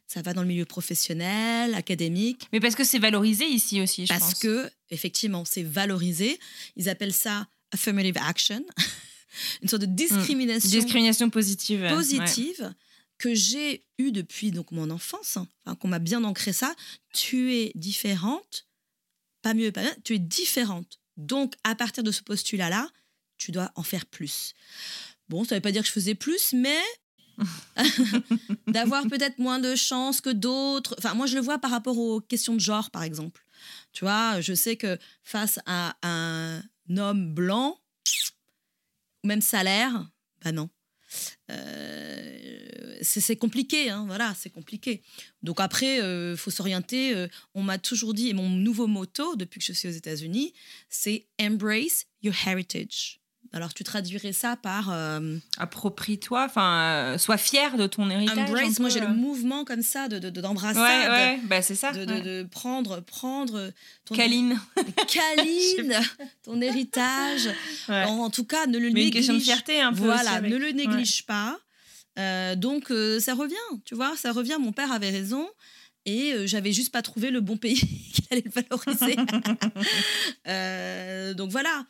[0.07, 2.47] Ça va dans le milieu professionnel, académique.
[2.53, 4.31] Mais parce que c'est valorisé ici aussi, je parce pense.
[4.31, 6.39] Parce que, effectivement, c'est valorisé.
[6.77, 8.65] Ils appellent ça affirmative action,
[9.63, 10.71] une sorte de discrimination.
[10.71, 11.87] Discrimination positive.
[11.89, 12.73] Positive.
[13.19, 15.49] que j'ai eue depuis donc mon enfance, hein.
[15.65, 16.75] enfin, qu'on m'a bien ancré ça,
[17.15, 18.69] tu es différente,
[19.43, 21.01] pas mieux, pas bien, tu es différente.
[21.17, 22.89] Donc, à partir de ce postulat-là,
[23.39, 24.53] tu dois en faire plus.
[25.29, 26.81] Bon, ça ne veut pas dire que je faisais plus, mais
[28.67, 30.95] d'avoir peut-être moins de chance que d'autres.
[30.99, 33.45] Enfin, moi, je le vois par rapport aux questions de genre, par exemple.
[33.93, 36.63] Tu vois, je sais que face à un
[36.97, 37.79] homme blanc,
[39.25, 40.09] même salaire,
[40.45, 40.69] bah non.
[41.51, 45.03] Euh, c'est compliqué, hein, voilà, c'est compliqué.
[45.43, 47.15] Donc après, il euh, faut s'orienter.
[47.15, 50.53] Euh, on m'a toujours dit, et mon nouveau motto depuis que je suis aux États-Unis,
[50.89, 53.21] c'est Embrace your heritage.
[53.53, 54.91] Alors, tu traduirais ça par.
[54.91, 58.51] Euh, Approprie-toi, enfin, euh, sois fier de ton héritage.
[58.51, 59.15] Embrace, moi j'ai le euh.
[59.15, 60.79] mouvement comme ça de, d'embrasser.
[60.79, 61.93] ouais, ouais, bah, c'est ça.
[61.93, 63.73] De, prendre, prendre.
[64.05, 64.15] Ton,
[66.45, 67.49] ton héritage.
[67.89, 69.07] En, tout cas, ne le Mais néglige.
[69.07, 70.05] une question de fierté un peu.
[70.05, 71.59] Voilà, ne le néglige pas.
[72.57, 73.55] donc, ça revient,
[73.85, 74.57] tu vois, ça revient.
[74.61, 75.49] Mon père avait raison
[76.05, 77.81] et j'avais juste pas trouvé le bon pays
[78.15, 79.17] qui allait le valoriser.
[81.35, 81.85] donc voilà.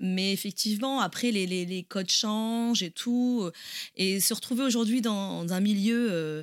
[0.00, 3.42] Mais effectivement, après, les, les, les, codes changent et tout.
[3.44, 3.52] Euh,
[3.96, 6.42] et se retrouver aujourd'hui dans, un milieu euh,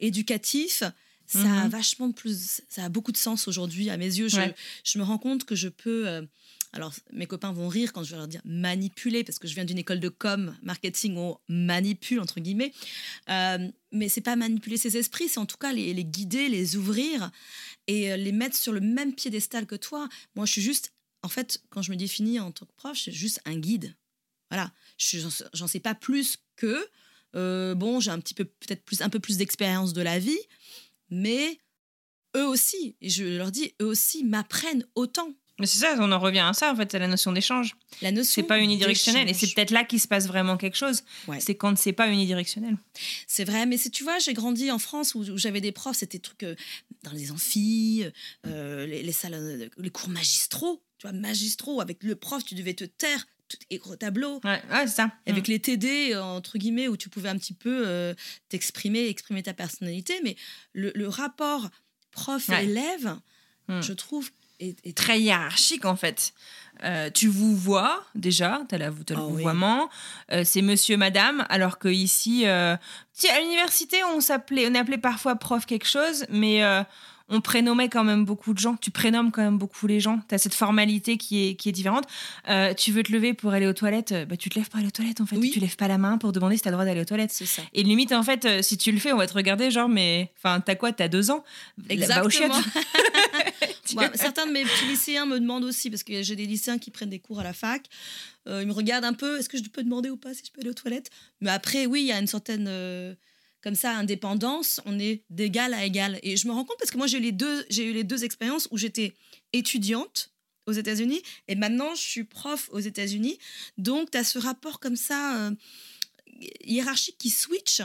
[0.00, 0.82] éducatif,
[1.26, 1.70] ça a mhm.
[1.70, 2.62] vachement plus.
[2.68, 3.90] Ça a beaucoup de sens aujourd'hui.
[3.90, 4.40] À mes yeux, je,
[4.84, 6.08] je, me rends compte que je peux.
[6.08, 6.22] Euh,
[6.72, 9.64] alors, mes copains vont rire quand je vais leur dire manipuler, parce que je viens
[9.64, 12.72] d'une école de com, marketing, où on manipule, entre guillemets.
[13.30, 16.76] Euh, mais c'est pas manipuler ses esprits, c'est en tout cas les, les, guider, les
[16.76, 17.30] ouvrir
[17.86, 20.08] et les mettre sur le même piédestal que toi.
[20.34, 20.92] Moi, je suis juste
[21.26, 23.96] en fait, quand je me définis en tant que prof, c'est juste un guide.
[24.48, 24.72] Voilà,
[25.52, 26.88] j'en sais pas plus que
[27.34, 30.38] euh, bon, j'ai un petit peu peut-être plus un peu plus d'expérience de la vie,
[31.10, 31.58] mais
[32.36, 35.34] eux aussi, et je leur dis, eux aussi m'apprennent autant.
[35.58, 37.74] Mais c'est ça, on en revient à ça en fait, c'est la notion d'échange.
[38.02, 38.30] La notion.
[38.42, 41.02] C'est pas unidirectionnel et c'est peut-être là qu'il se passe vraiment quelque chose.
[41.40, 42.76] C'est quand c'est pas unidirectionnel.
[43.26, 46.44] C'est vrai, mais tu vois, j'ai grandi en France où, j'avais des profs, c'était trucs
[46.44, 46.54] euh,
[47.02, 48.04] dans les amphis,
[48.46, 51.80] euh, les, les, salles, les cours magistraux tu vois, magistraux.
[51.80, 54.40] Avec le prof, tu devais te taire, tout est gros tableau.
[54.44, 55.10] Ouais, c'est ça.
[55.26, 55.50] Avec mm.
[55.50, 58.14] les TD, entre guillemets, où tu pouvais un petit peu euh,
[58.48, 60.20] t'exprimer, exprimer ta personnalité.
[60.24, 60.36] Mais
[60.72, 61.68] le, rapport
[62.10, 63.16] prof-élève,
[63.68, 63.80] mm.
[63.82, 66.32] je trouve, est, très hiérarchique en fait.
[66.84, 69.88] Euh, tu vous vois déjà, tu as, le oh, vouvoiement,
[70.32, 72.78] euh, c'est monsieur, madame, alors que ici, à
[73.40, 76.62] l'université, on s'appelait, on appelait parfois prof quelque chose, mais
[77.28, 78.76] on prénommait quand même beaucoup de gens.
[78.76, 80.20] Tu prénommes quand même beaucoup les gens.
[80.28, 82.04] Tu as cette formalité qui est, qui est différente.
[82.48, 84.78] Euh, tu veux te lever pour aller aux toilettes, euh, bah, tu te lèves pour
[84.78, 85.36] aller aux toilettes en fait.
[85.36, 85.50] Oui.
[85.50, 87.32] Tu lèves pas la main pour demander si tu as le droit d'aller aux toilettes.
[87.32, 87.62] C'est ça.
[87.72, 90.32] Et limite, en fait, euh, si tu le fais, on va te regarder genre, mais
[90.36, 90.92] enfin, t'as quoi?
[90.92, 91.44] T'as deux ans?
[91.88, 92.54] Exactement.
[94.14, 97.10] certains de mes petits lycéens me demandent aussi, parce que j'ai des lycéens qui prennent
[97.10, 97.86] des cours à la fac.
[98.46, 100.60] ils me regardent un peu, est-ce que je peux demander ou pas si je peux
[100.60, 101.10] aller aux toilettes?
[101.40, 102.68] Mais après, oui, il y a une certaine
[103.62, 106.18] comme ça, indépendance, on est d'égal à égal.
[106.22, 108.24] Et je me rends compte parce que moi, j'ai eu les deux, eu les deux
[108.24, 109.14] expériences où j'étais
[109.52, 110.32] étudiante
[110.66, 113.38] aux États-Unis et maintenant je suis prof aux États-Unis.
[113.78, 115.50] Donc, tu as ce rapport comme ça euh,
[116.64, 117.82] hiérarchique qui switch.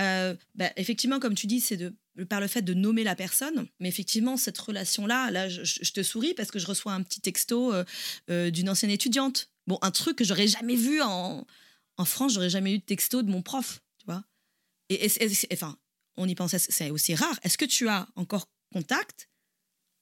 [0.00, 1.94] Euh, bah, effectivement, comme tu dis, c'est de
[2.30, 3.66] par le fait de nommer la personne.
[3.78, 7.74] Mais effectivement, cette relation-là, là, je, te souris parce que je reçois un petit texto
[8.30, 9.50] euh, d'une ancienne étudiante.
[9.66, 11.46] Bon, un truc que j'aurais jamais vu en,
[11.98, 13.82] en France, j'aurais jamais eu de texto de mon prof.
[14.88, 15.76] Et, et- et- enfin,
[16.16, 17.38] on y pensait, c'est aussi rare.
[17.42, 19.28] Est-ce que tu as encore contact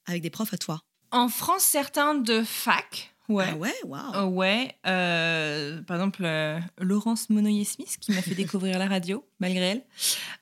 [0.06, 0.82] avec des profs à toi?
[1.10, 3.10] En France, certains de fac.
[3.26, 3.46] Ouais.
[3.52, 4.14] Ah ouais, waouh.
[4.16, 9.62] Euh, ouais, euh, par exemple euh, Laurence Monoyer-Smith qui m'a fait découvrir la radio, malgré
[9.64, 9.82] elle.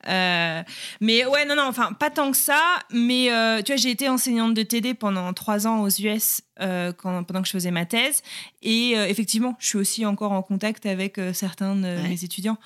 [0.09, 0.63] Euh,
[1.01, 2.61] mais ouais, non, non, enfin, pas tant que ça.
[2.91, 3.27] Mais
[3.65, 7.47] tu vois, j'ai été enseignante de TD pendant trois ans aux US quand, pendant que
[7.47, 8.21] je faisais ma thèse.
[8.63, 12.09] Et euh, effectivement, je suis aussi encore en contact avec euh, certains de Ouais.
[12.09, 12.59] mes étudiants,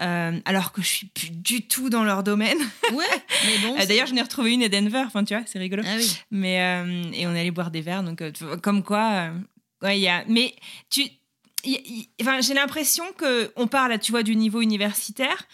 [0.00, 2.58] euh, alors que je suis plus du tout dans leur domaine.
[2.92, 3.04] Ouais,
[3.46, 3.76] mais bon.
[3.86, 5.82] D'ailleurs, j'en ai retrouvé une à Denver, enfin, tu vois, c'est rigolo.
[5.86, 6.16] Ah oui.
[6.30, 6.54] Mais
[7.14, 8.22] et on est allé boire des verres, donc
[8.62, 9.30] comme quoi,
[9.82, 10.24] ouais, il y a.
[10.26, 10.54] Mais
[10.90, 11.02] tu,
[11.64, 15.46] y enfin, j'ai l'impression que on parle, tu vois, du niveau universitaire,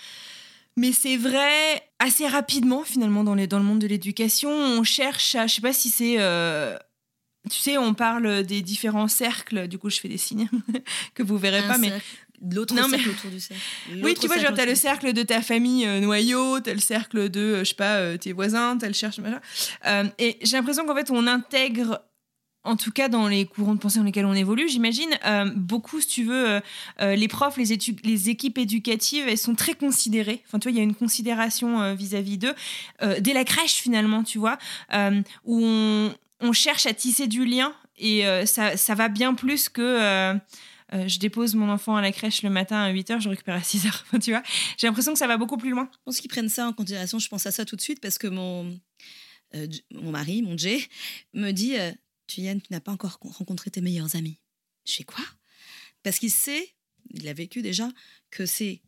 [0.77, 5.35] mais c'est vrai assez rapidement finalement dans les dans le monde de l'éducation, on cherche
[5.35, 6.17] à, je sais pas si c'est.
[6.19, 6.77] euh,
[7.49, 9.69] tu sais, on parle des différents cercles.
[9.69, 10.49] Du coup, je fais des signes
[11.15, 12.07] que vous verrez Un pas, mais cercle,
[12.41, 13.63] L'autre Non, mais- cercle autour du cercle.
[14.03, 16.79] oui, tu vois, genre, cercle t'as le cercle de ta famille euh, noyau, t'as le
[16.79, 19.41] cercle de, euh, je sais pas, euh, tes voisins, t'as le cercle, machin.
[19.87, 22.01] Euh, et j'ai l'impression qu'en fait, on intègre,
[22.63, 26.01] en tout cas dans les courants de pensée dans lesquels on évolue, j'imagine, euh, beaucoup,
[26.01, 26.61] si tu veux,
[27.01, 30.43] euh, les profs, les, équipes éducatives, elles sont très considérées.
[30.47, 32.55] Enfin, tu vois, il y a une considération euh, vis-à-vis d'eux.
[33.21, 34.59] Dès la crèche, finalement, tu vois,
[35.45, 37.75] où on, on cherche à tisser du lien.
[37.97, 39.83] Et euh, ça, ça va bien plus que...
[39.83, 40.35] euh,
[40.95, 43.61] euh, je dépose mon enfant à la crèche le matin à 8h, je récupère à
[43.61, 43.89] 6h.
[43.89, 44.43] Enfin, tu vois,
[44.79, 45.89] j'ai l'impression que ça va beaucoup plus loin.
[45.93, 47.19] Je pense qu'ils prennent ça en considération.
[47.19, 48.79] Je pense à ça tout de suite parce que mon,
[49.93, 50.81] mon mari, mon Jay,
[51.35, 51.75] me dit
[52.27, 54.39] Tu Yann, tu n'as pas encore con- rencontré tes meilleurs amis.
[54.87, 55.25] Je fais quoi?
[56.03, 56.75] Parce qu'il sait,
[57.11, 57.91] il a vécu déjà,
[58.31, 58.81] que c'est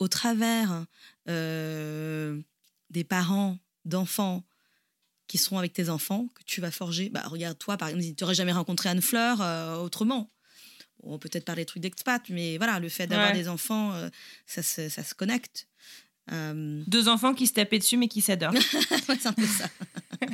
[0.00, 0.84] au travers
[1.26, 4.44] des parents, d'enfants
[5.32, 7.08] qui seront avec tes enfants que tu vas forger.
[7.08, 10.30] Bah, regarde, toi, par exemple, tu n'aurais jamais rencontré Anne Fleur euh, autrement.
[11.02, 13.34] On peut peut-être parler des trucs d'expat, mais voilà, le fait d'avoir Ouais.
[13.38, 14.10] des enfants, euh,
[14.44, 15.68] ça, se, ça se connecte.
[16.32, 18.52] Euh, Deux enfants qui se tapaient dessus mais qui s'adorent.
[19.08, 19.70] Ouais, c'est un peu ça.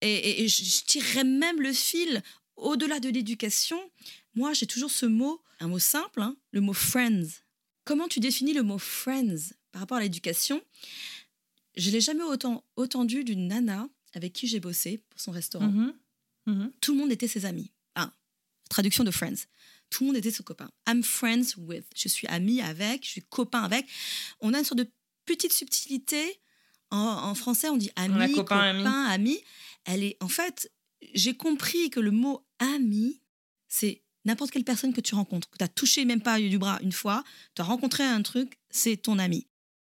[0.00, 2.22] et, et- et je, je tirerais même le fil
[2.56, 3.78] au-delà de l'éducation.
[4.34, 7.26] Moi, j'ai toujours ce mot, un mot simple, hein, le mot friends.
[7.84, 10.62] Comment tu définis le mot friends par rapport à l'éducation?
[11.76, 15.68] Je l'ai jamais autant entendu d'une nana avec qui j'ai bossé pour son restaurant.
[15.68, 15.94] Mhm.
[16.46, 16.72] Mhm.
[16.80, 17.70] Tout le monde était ses amis.
[17.94, 18.12] Ah,
[18.68, 19.46] traduction de friends.
[19.90, 20.70] Tout le monde était ses copains.
[20.88, 21.84] I'm friends with.
[21.96, 23.86] Je suis ami avec, je suis copain avec.
[24.40, 24.90] On a une sorte de
[25.26, 26.40] petite subtilité.
[26.92, 29.30] En, en français, on dit ami, On copain, copain, ami.
[29.34, 29.38] ami.
[29.84, 30.72] Elle est, en fait,
[31.14, 33.20] j'ai compris que le mot ami,
[33.68, 36.80] c'est n'importe quelle personne que tu rencontres, que tu as touché même pas du bras
[36.82, 37.22] une fois,
[37.54, 39.46] tu as rencontré un truc, c'est ton ami.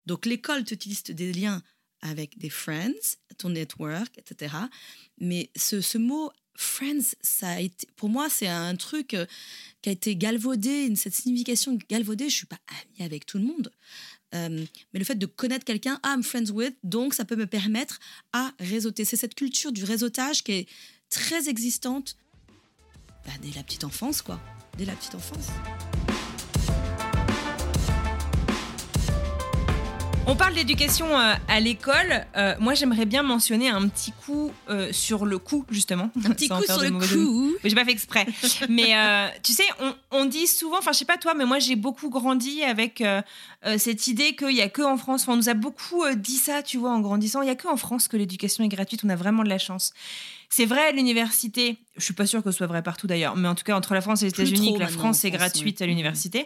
[0.06, 1.62] Donc l'école t'utilise des liens
[2.02, 4.54] avec des friends, ton network, etc.
[5.18, 9.26] Mais ce, mot friends, ça a été, pour moi, c'est un truc euh,
[9.82, 12.28] qui a été galvaudé, cette signification galvaudée.
[12.28, 13.70] Je suis pas amie avec tout le monde.
[14.34, 17.46] Euh, mais le fait de connaître quelqu'un, ah, I'm friends with, donc ça peut me
[17.46, 17.98] permettre
[18.32, 19.04] à réseauter.
[19.04, 20.68] C'est cette culture du réseautage qui est
[21.08, 22.16] très existante
[23.26, 24.40] bah, dès la petite enfance, quoi.
[24.78, 25.48] Dès la petite enfance.
[30.26, 32.24] On parle d'éducation euh, à l'école.
[32.36, 36.10] Euh, moi, j'aimerais bien mentionner un petit coup euh, sur le coup, justement.
[36.24, 37.56] Un petit coup sur le coup.
[37.64, 38.26] J'ai pas fait exprès.
[38.68, 41.58] mais euh, tu sais, on, on dit souvent, enfin je sais pas toi, mais moi
[41.58, 43.02] j'ai beaucoup grandi avec
[43.78, 45.22] cette idée qu'il y a que en France.
[45.22, 47.42] Enfin, on nous a beaucoup dit ça, tu vois, en grandissant.
[47.42, 49.00] Il y a que en France que l'éducation est gratuite.
[49.04, 49.92] On a vraiment de la chance.
[50.52, 51.78] C'est vrai à l'université.
[51.96, 53.94] Je suis pas sûre que ce soit vrai partout d'ailleurs, mais en tout cas entre
[53.94, 55.84] la France et les États-Unis, la France est France, gratuite oui.
[55.84, 56.38] à l'université.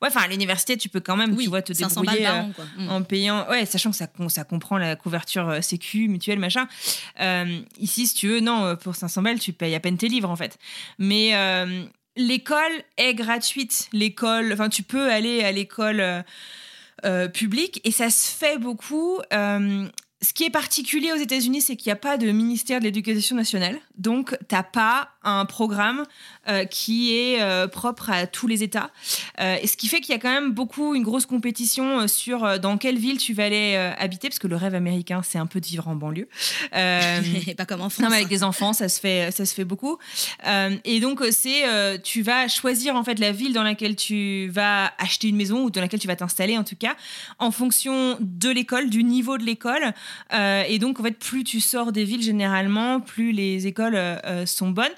[0.00, 2.26] Ouais, enfin à l'université, tu peux quand même, Oui, tu vois, te 500 balles débrouiller.
[2.26, 2.52] euh, an.
[2.76, 2.88] Mm.
[2.90, 6.66] en payant, ouais, sachant que ça, ça comprend la couverture euh, sécu, mutuelle, machin.
[7.20, 10.28] Euh, ici, si tu veux, non, pour 500 balles, tu payes à peine tes livres,
[10.30, 10.58] en fait.
[10.98, 11.32] Mais
[12.16, 13.88] l'école est gratuite.
[13.92, 16.24] L'école, enfin, tu peux aller à l'école
[17.04, 19.18] euh, publique et ça se fait beaucoup.
[19.32, 19.88] Euh,
[20.22, 23.36] ce qui est particulier aux États-Unis, c'est qu'il n'y a pas de ministère de l'Éducation
[23.36, 23.80] nationale.
[23.98, 26.04] Donc, tu n'as pas un programme
[26.48, 28.90] euh, qui est euh, propre à tous les États.
[29.40, 32.58] Euh, et ce qui fait qu'il y a quand même beaucoup, une grosse compétition sur
[32.58, 35.60] dans quelle ville tu vas aller habiter, parce que le rêve américain, c'est un peu
[35.60, 36.28] de vivre en banlieue.
[36.74, 37.20] Euh,
[37.56, 38.02] pas comme en France.
[38.02, 39.98] non, mais avec des enfants, ça se fait, ça se fait beaucoup.
[40.84, 45.28] Et donc, c'est, tu vas choisir en fait la ville dans laquelle tu vas acheter
[45.28, 46.96] une maison ou dans laquelle tu vas t'installer en tout cas,
[47.38, 49.92] en fonction de l'école, du niveau de l'école.
[50.32, 53.98] Et donc, en fait, plus tu sors des villes généralement, plus les écoles
[54.46, 54.90] sont bonnes.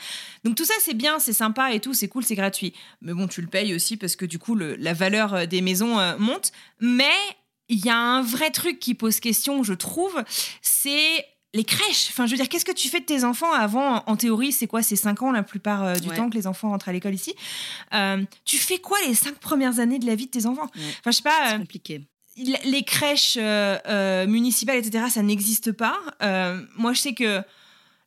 [0.45, 2.73] Donc tout ça, c'est bien, c'est sympa et tout, c'est cool, c'est gratuit.
[3.01, 5.61] Mais bon, tu le payes aussi parce que du coup, le- la valeur euh, des
[5.61, 6.53] maisons euh, monte.
[6.81, 7.13] Mais
[7.69, 10.23] il y a un vrai truc qui pose question, je trouve,
[10.61, 11.25] c'est
[11.55, 12.09] les crèches.
[12.11, 14.67] Enfin, je veux dire, qu'est-ce que tu fais de tes enfants avant En théorie, c'est
[14.67, 16.17] quoi C'est 5 ans la plupart euh, du Ouais.
[16.17, 17.35] temps que les enfants rentrent à l'école ici.
[17.95, 20.69] Euh, tu fais quoi les 5 premières années de la vie de tes enfants?
[20.75, 20.83] Ouais.
[20.99, 21.51] Enfin, je sais pas.
[21.53, 22.01] C'est compliqué.
[22.37, 25.97] les crèches euh, euh, municipales, etc., ça n'existe pas.
[26.23, 27.41] Euh, moi, je sais que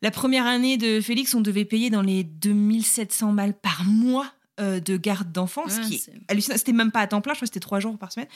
[0.01, 4.79] la première année de Félix, on devait payer dans les 2700 balles par mois euh,
[4.79, 6.57] de garde d'enfants, ce qui est hallucinant.
[6.57, 8.27] C'était même pas à temps plein, je crois que c'était trois jours par semaine.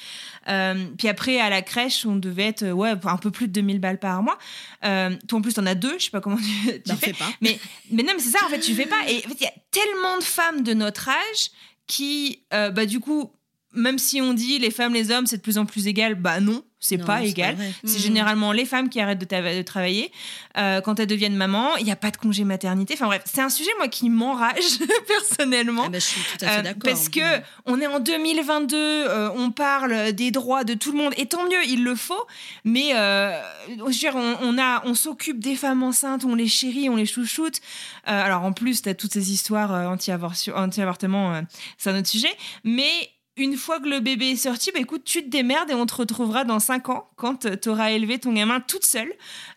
[0.47, 3.53] Euh, puis après, à la crèche, on devait être euh, ouais, un peu plus de
[3.53, 4.37] 2000 balles par mois.
[4.85, 6.43] Euh, toi, en plus, t'en as deux, je sais pas comment tu,
[6.73, 7.07] tu Bah, fais.
[7.07, 7.29] fais pas.
[7.41, 9.01] Mais, mais non, mais c'est ça, en fait, tu fais pas.
[9.09, 11.49] Et en fait, il y a tellement de femmes de notre âge
[11.87, 13.31] qui, bah, du coup,
[13.73, 16.39] même si on dit les femmes, les hommes, c'est de plus en plus égal, bah
[16.39, 17.55] non, c'est pas égal.
[17.83, 18.03] C'est Mhm.
[18.03, 20.11] généralement les femmes qui arrêtent de, ta- de travailler.
[20.57, 22.95] Euh, quand elles deviennent maman, il n'y a pas de congé maternité.
[22.95, 25.83] Enfin bref, c'est un sujet, moi, qui m'enrage personnellement.
[25.85, 26.81] Ah bah, je suis tout à fait Euh, d'accord.
[26.83, 27.21] parce que
[27.65, 31.43] on est en 2022, euh, on parle des droits de tout le monde, et tant
[31.45, 32.25] mieux, il le faut.
[32.65, 36.89] Mais je veux dire, on, on a, on s'occupe des femmes enceintes, on les chérit,
[36.89, 37.59] on les chouchoute.
[38.05, 41.41] Alors en plus, tu as toutes ces histoires anti-avortement,
[41.77, 42.31] c'est un autre sujet.
[42.63, 42.89] Mais
[43.37, 45.95] une fois que le bébé est sorti, bah écoute, tu te démerdes et on te
[45.95, 49.11] retrouvera dans 5 ans quand tu auras élevé ton gamin toute seule.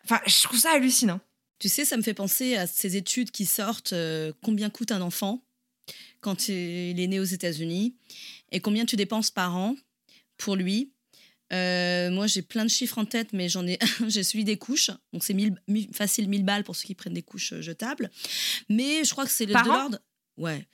[0.05, 1.21] Enfin, je trouve ça hallucinant.
[1.59, 5.01] Tu sais, ça me fait penser à ces études qui sortent, euh, combien coûte un
[5.01, 5.43] enfant
[6.21, 7.95] quand il est né aux États-Unis
[8.53, 9.75] et combien tu dépenses par an
[10.39, 10.93] pour lui.
[11.53, 14.91] Euh, moi, j'ai plein de chiffres en tête, mais j'en ai, j'ai celui des couches.
[15.13, 18.11] Donc, c'est 1000 1000 facile 1000 balles pour ceux qui prennent des couches euh, jetables.
[18.69, 19.99] Mais je crois que c'est le- de l'ordre.
[20.37, 20.67] Ouais.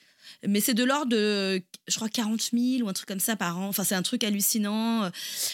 [0.46, 3.58] Mais c'est de l'ordre de, je crois, 40 000 ou un truc comme ça par
[3.58, 3.68] an.
[3.68, 5.10] Enfin, c'est un truc hallucinant.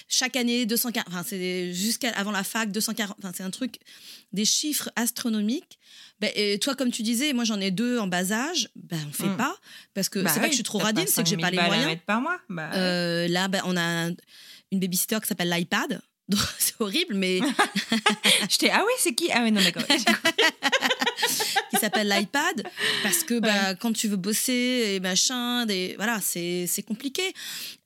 [0.09, 1.07] Chaque année, 240.
[1.09, 3.17] Enfin, c'est jusqu'à avant la fac, 240.
[3.19, 3.77] Enfin, c'est un truc,
[4.33, 5.79] des chiffres astronomiques.
[6.21, 8.69] Ben, et toi, comme tu disais, moi j'en ai deux en bas âge.
[8.75, 9.37] Ben, on fait Mm.
[9.37, 9.55] pas
[9.95, 11.45] parce que Bah c'est pas oui, que je suis trop radine, c'est que j'ai 5000
[11.45, 12.01] pas les moyens.
[12.07, 12.39] par mois.
[12.49, 14.15] Bah, Euh, là, ben, on a un-
[14.73, 16.01] une babysitter qui s'appelle l'iPad.
[16.59, 17.41] C'est horrible, mais
[18.49, 19.31] J'étais, ah oui, c'est qui?
[19.33, 19.85] Ah oui, non, d'accord.
[21.71, 22.63] qui s'appelle l'iPad
[23.03, 27.33] parce que bah, quand tu veux bosser et machin, des, voilà, c'est compliqué.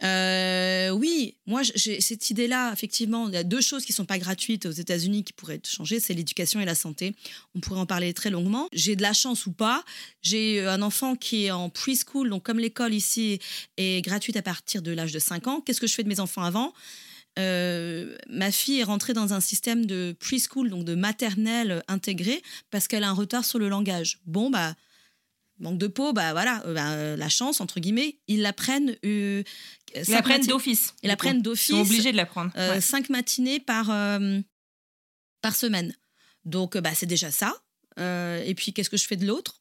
[0.02, 4.18] Euh, oui, moi j'ai cette idée-là, effectivement, il y a deux choses qui sont pas
[4.18, 7.14] gratuites aux États-Unis qui pourraient être changées, c'est l'éducation et la santé.
[7.54, 8.68] On pourrait en parler très longuement.
[8.72, 9.84] J'ai de la chance ou pas.
[10.22, 13.38] J'ai un enfant qui est en preschool, donc comme l'école ici
[13.76, 16.20] est gratuite à partir de l'âge de 5 ans, qu'est-ce que je fais de mes
[16.20, 16.72] enfants avant?
[17.38, 22.88] Euh, ma fille est rentrée dans un système de preschool, donc de maternelle intégrée, parce
[22.88, 24.18] qu'elle a un retard sur le langage.
[24.26, 24.74] Bon, bah,
[25.58, 28.96] manque de peau, bah voilà, euh, bah, euh, la chance, entre guillemets, ils l'apprennent.
[29.04, 29.42] Euh,
[29.94, 30.94] Ils l'apprennent d'office.
[31.02, 31.68] Ils l'apprennent d'office.
[31.68, 32.52] Ils sont obligés de l'apprendre.
[32.56, 32.80] Ouais.
[32.80, 33.86] Cinq matinées par,
[35.40, 35.94] par semaine.
[36.44, 37.54] Donc, bah, c'est déjà ça.
[37.98, 39.59] Et puis, qu'est-ce que je fais de l'autre?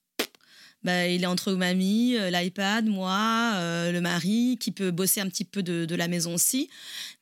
[0.83, 5.27] Bah, il est entre mamie, euh, l'iPad, moi, euh, le mari, qui peut bosser un
[5.27, 6.69] petit peu de, de la maison aussi.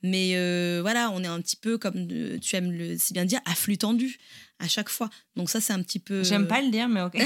[0.03, 2.07] Mais euh, voilà, on est un petit peu, comme
[2.39, 4.17] tu aimes le, si bien dire, à flux tendu
[4.59, 5.09] à chaque fois.
[5.35, 6.23] Donc ça, c'est un petit peu...
[6.23, 7.15] J'aime pas le dire, mais ok.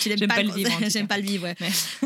[0.00, 1.56] Tu l'aimes J'aime pas le vivre, J'aime pas le vivre, ouais.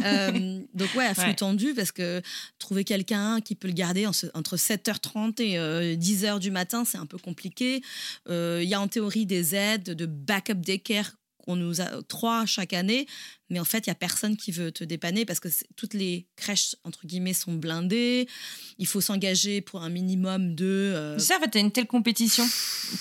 [0.04, 1.34] Euh, donc ouais, à flux Ouais.
[1.34, 2.22] tendu, parce que
[2.58, 6.84] trouver quelqu'un qui peut le garder en ce- entre 7h30 et euh, 10h du matin,
[6.84, 7.82] c'est un peu compliqué.
[8.28, 11.12] Euh, Il y a en théorie des aides de backup daycare
[11.46, 13.06] qu'on nous a trois chaque année,
[13.48, 16.26] mais en fait, il y a personne qui veut te dépanner parce que toutes les
[16.36, 18.28] crèches, entre guillemets, sont blindées.
[18.78, 20.92] Il faut s'engager pour un minimum de...
[20.94, 22.44] euh, en fait, t'as une telle compétition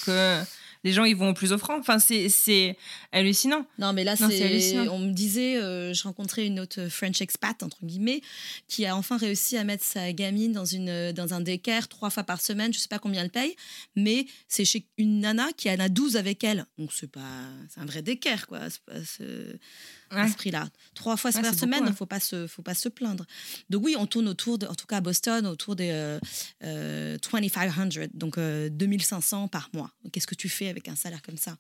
[0.05, 0.41] que
[0.85, 1.77] les gens, ils vont au plus offrant.
[1.77, 2.77] Enfin, c'est- c'est
[3.11, 3.65] hallucinant.
[3.79, 4.43] Non, mais là, c'est c'est.
[4.45, 4.93] hallucinant.
[4.93, 8.21] On me disait, euh, je rencontrais une autre French expat, entre guillemets,
[8.69, 12.23] qui a enfin réussi à mettre sa gamine dans, une, dans un daycare trois fois
[12.23, 12.71] par semaine.
[12.71, 13.55] Je sais pas combien elle paye,
[13.97, 16.65] mais c'est chez une nana qui en a 12 avec elle.
[16.77, 17.21] Donc, c'est pas.
[17.73, 18.69] C'est un vrai daycare, quoi, à
[19.03, 19.57] ce,
[20.09, 20.29] à ce- à Ouais.
[20.31, 20.67] ce prix-là.
[20.93, 21.95] Trois fois Ouais, par semaine, il ouais.
[21.95, 23.25] faut pas se, faut pas se plaindre.
[23.69, 26.19] Donc, oui, on tourne autour, de, en tout cas à Boston, autour des euh,
[26.63, 29.91] euh, 2500, donc euh, 2500 par mois.
[30.11, 31.57] Qu'est-ce que tu fais avec un salaire comme ça?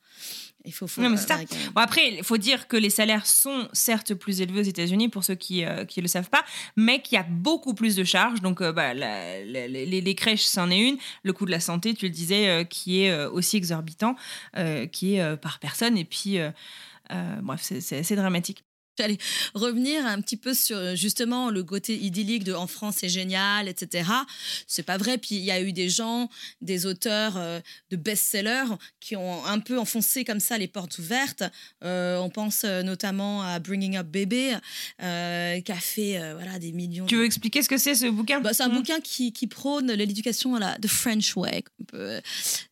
[0.63, 0.87] Il faut.
[0.87, 1.35] faut Non, mais c'est ça.
[1.35, 4.63] avec, euh, Bon, après, il faut dire que les salaires sont certes plus élevés aux
[4.63, 6.43] États-Unis pour ceux qui ne le savent pas,
[6.75, 8.41] mais qu'il y a beaucoup plus de charges.
[8.41, 10.97] Donc, euh, bah, la- la- les, les crèches, c'en est une.
[11.23, 14.15] Le coût de la santé, tu le disais, euh, qui est euh, aussi exorbitant,
[14.57, 15.97] euh, qui est euh, par personne.
[15.97, 16.51] Et puis, euh, euh,
[17.41, 18.65] bref, c'est- c'est assez dramatique.
[18.97, 19.17] J'allais
[19.53, 23.67] revenir un petit peu sur euh, justement le côté idyllique de en France c'est génial,
[23.67, 24.09] etc.
[24.67, 25.17] C'est pas vrai.
[25.17, 26.29] Puis il y a eu des gens,
[26.61, 27.59] des auteurs euh,
[27.91, 31.43] de best-sellers qui ont un peu enfoncé comme ça les portes ouvertes.
[31.83, 34.51] Euh, on pense notamment à Bringing Up Baby,
[35.03, 37.05] euh, qui a fait voilà des millions.
[37.05, 38.39] Tu veux expliquer ce que c'est ce bouquin?
[38.39, 38.75] Bah, c'est un Hmm.
[38.75, 41.63] bouquin qui, qui prône l'éducation à la the French way,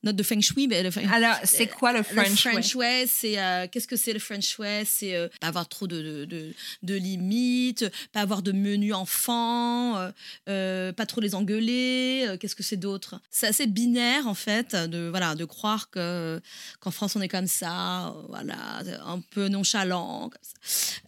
[0.04, 2.84] not the Feng Shui, mais le Feng- Alors, c'est quoi le French, le French way?
[3.02, 4.84] Way, c'est qu'est-ce que c'est le French way?
[4.86, 10.11] C'est pas avoir trop de, de, de, limites, pas avoir de menu enfant, euh,
[10.49, 12.26] euh, pas trop les engueuler.
[12.28, 13.20] euh, qu'est-ce que c'est d'autre?
[13.30, 16.41] C'est assez binaire en fait de voilà de croire que
[16.80, 20.30] qu'en France on est comme ça, voilà un peu nonchalant.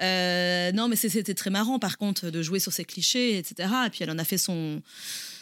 [0.01, 3.69] Non mais c'était très marrant par contre de jouer sur ces clichés, etc.
[3.87, 4.81] Et puis elle en a fait son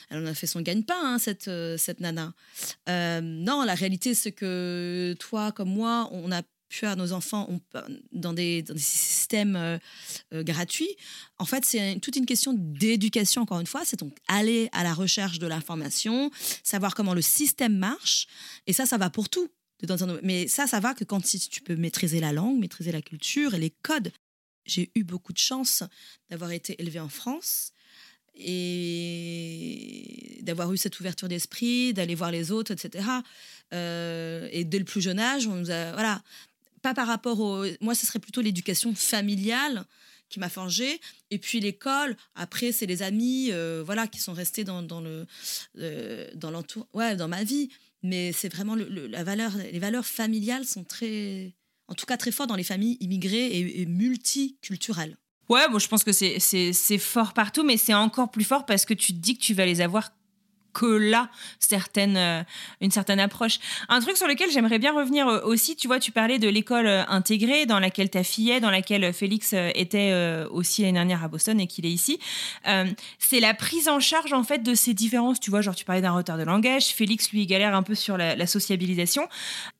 [0.10, 2.34] elle en a fait son gagne-pain, hein, cette, cette nana.
[2.88, 6.44] Non, la réalité, c'est que toi, comme moi, on a
[6.82, 7.50] à nos enfants
[8.12, 9.78] dans, des, systèmes euh,
[10.34, 10.96] euh, gratuits.
[11.38, 13.84] En fait, c'est toute une question d'éducation, encore une fois.
[13.86, 16.32] C'est donc aller à la recherche de l'information,
[16.64, 18.28] savoir comment le système marche.
[18.68, 19.50] Et ça, ça va pour tout.
[20.24, 23.60] Mais ça, ça va que quand tu peux maîtriser la langue, maîtriser la culture et
[23.60, 24.12] les codes.
[24.66, 25.84] J'ai eu beaucoup de chance
[26.30, 27.74] d'avoir été élevée en France
[28.36, 33.06] et d'avoir eu cette ouverture d'esprit, d'aller voir les autres, etc.
[33.74, 36.22] Euh, et dès le plus jeune âge, on nous a voilà,
[36.84, 39.86] pas par rapport au, moi, ce serait plutôt l'éducation familiale
[40.30, 41.00] qui m'a forgé
[41.32, 45.28] et puis l'école après c'est les amis euh, voilà qui sont restés dans, dans le
[45.78, 46.52] euh, dans
[46.94, 47.70] ouais dans ma vie.
[48.02, 51.54] Mais c'est vraiment le, la valeur les valeurs familiales sont très
[51.88, 55.18] en tout cas très fortes dans les familles immigrées et, multiculturelles.
[55.50, 58.66] Ouais, bon, je pense que c'est- c'est c'est fort partout, mais c'est encore plus fort
[58.66, 60.12] parce que tu te dis que tu vas les avoir
[60.74, 62.44] que là, certaines, euh,
[62.82, 63.60] une certaine approche.
[63.90, 66.88] Un truc sur lequel j'aimerais bien revenir euh, aussi, tu vois, tu parlais de l'école
[66.88, 70.14] euh, intégrée dans laquelle ta fille est, dans laquelle Félix était
[70.50, 72.20] aussi l'année dernière à Boston et qu'il est ici.
[73.20, 75.40] C'est la prise en charge en fait de ces différences.
[75.40, 78.18] Tu vois, genre tu parlais d'un retard de langage, Félix lui galère un peu sur
[78.18, 79.28] la sociabilisation.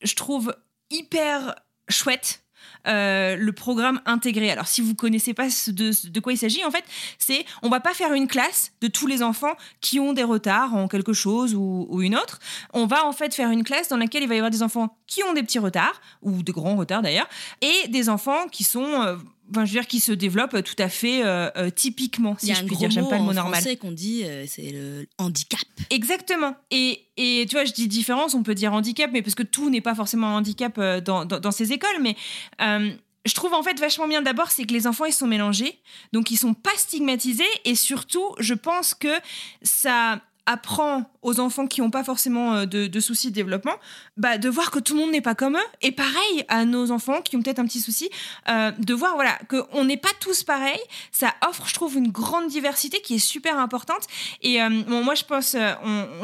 [0.02, 0.54] Je trouve
[0.90, 1.54] hyper
[1.88, 2.43] chouette
[2.86, 4.50] euh, le programme intégré.
[4.50, 6.84] Alors, si vous connaissez pas de, de quoi il s'agit, en fait,
[7.18, 10.74] c'est on va pas faire une classe de tous les enfants qui ont des retards
[10.74, 12.38] en quelque chose ou, ou une autre.
[12.72, 14.96] On va en fait faire une classe dans laquelle il va y avoir des enfants
[15.06, 17.28] qui ont des petits retards ou de grands retards d'ailleurs,
[17.60, 19.16] et des enfants qui sont, euh,
[19.50, 22.60] enfin, je veux dire, qui se développent tout à fait euh, euh, typiquement, si je
[22.60, 22.90] un puis gros dire.
[22.90, 23.60] J'aime pas le mot normal.
[23.60, 26.56] français qu'on dit euh, c'est le handicap Exactement.
[26.70, 29.70] Et, et tu vois, je dis différence, on peut dire handicap, mais parce que tout
[29.70, 32.00] n'est pas forcément un handicap dans, dans, dans ces écoles.
[32.00, 32.16] Mais
[32.60, 32.90] euh,
[33.24, 35.78] je trouve en fait vachement bien d'abord, c'est que les enfants, ils sont mélangés.
[36.12, 37.44] Donc, ils sont pas stigmatisés.
[37.64, 39.14] Et surtout, je pense que
[39.62, 43.74] ça apprend aux enfants qui n'ont pas forcément euh, de, soucis de développement,
[44.16, 45.66] bah, de voir que tout le monde n'est pas comme eux.
[45.82, 48.10] Et pareil à nos enfants qui ont peut-être un petit souci,
[48.48, 50.80] euh, de voir voilà qu'on n'est pas tous pareils.
[51.12, 54.06] Ça offre, je trouve, une grande diversité qui est super importante.
[54.42, 55.72] Et euh, bon, moi, je pense, euh,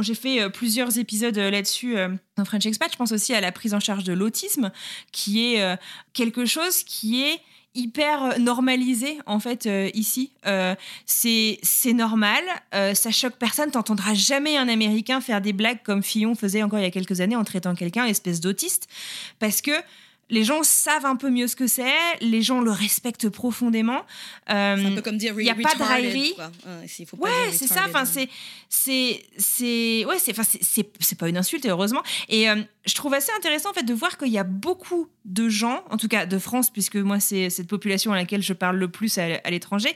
[0.00, 2.90] j'ai fait euh, plusieurs épisodes là-dessus euh, dans French Expat.
[2.92, 4.70] Je pense aussi à la prise en charge de l'autisme,
[5.12, 5.78] qui est
[6.12, 7.40] quelque chose qui est
[7.74, 10.32] hyper euh, normalisé en fait euh, ici.
[10.46, 10.74] Euh,
[11.06, 11.58] c'est
[11.92, 12.42] normal.
[12.72, 13.70] Ça choque personne.
[13.70, 17.20] T'entendras jamais un américain faire des blagues comme Fillon faisait encore il y a quelques
[17.20, 18.88] années en traitant quelqu'un espèce d'autiste.
[19.38, 19.72] Parce que
[20.30, 24.00] les gens savent un peu mieux ce que c'est, les gens le respectent profondément.
[24.48, 26.34] Euh, c'est un peu comme dire il y a pas de raillerie.
[26.38, 27.82] Ouais, s'il faut pas Ouais, dire c'est ça.
[27.88, 28.28] Enfin, c'est,
[28.68, 32.02] c'est, c'est, ouais, c'est, enfin, c'est pas une insulte, heureusement.
[32.28, 32.56] Et euh,
[32.86, 35.96] je trouve assez intéressant en fait de voir qu'il y a beaucoup de gens, en
[35.96, 39.18] tout cas de France, puisque moi c'est cette population à laquelle je parle le plus
[39.18, 39.94] à, à l'étranger,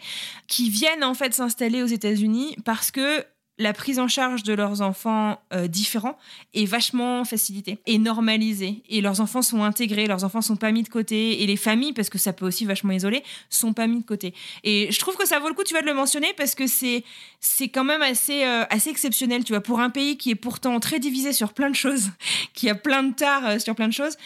[0.49, 3.25] qui viennent en fait s'installer aux États-Unis parce que
[3.59, 6.19] la prise en charge de leurs enfants euh, différents
[6.55, 8.83] est vachement facilitée et normalisée.
[8.89, 11.43] Et leurs enfants sont intégrés, leurs enfants sont pas mis de côté.
[11.43, 14.35] Et les familles, parce que ça peut aussi vachement isoler, sont pas mis de côté.
[14.65, 16.67] Et je trouve que ça vaut le coup, tu vas de le mentionner, parce que
[16.67, 17.05] c'est,
[17.73, 20.99] quand même assez, euh, assez exceptionnel, tu vois, pour un pays qui est pourtant très
[20.99, 22.11] divisé sur plein de choses,
[22.55, 24.17] qui a plein de tares euh, sur plein de choses,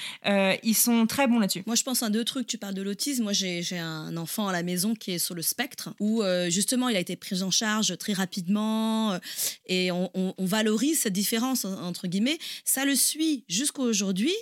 [0.62, 1.62] ils sont très bons là-dessus.
[1.66, 2.46] Moi, je pense à deux trucs.
[2.46, 3.24] Tu parles de l'autisme.
[3.24, 6.96] Moi, j'ai un enfant à la maison qui est sur le spectre, où justement, il
[6.96, 9.17] a été pris en charge très rapidement,
[9.66, 12.38] et on, valorise cette différence, en- entre guillemets.
[12.64, 14.34] Ça le suit jusqu'à aujourd'hui.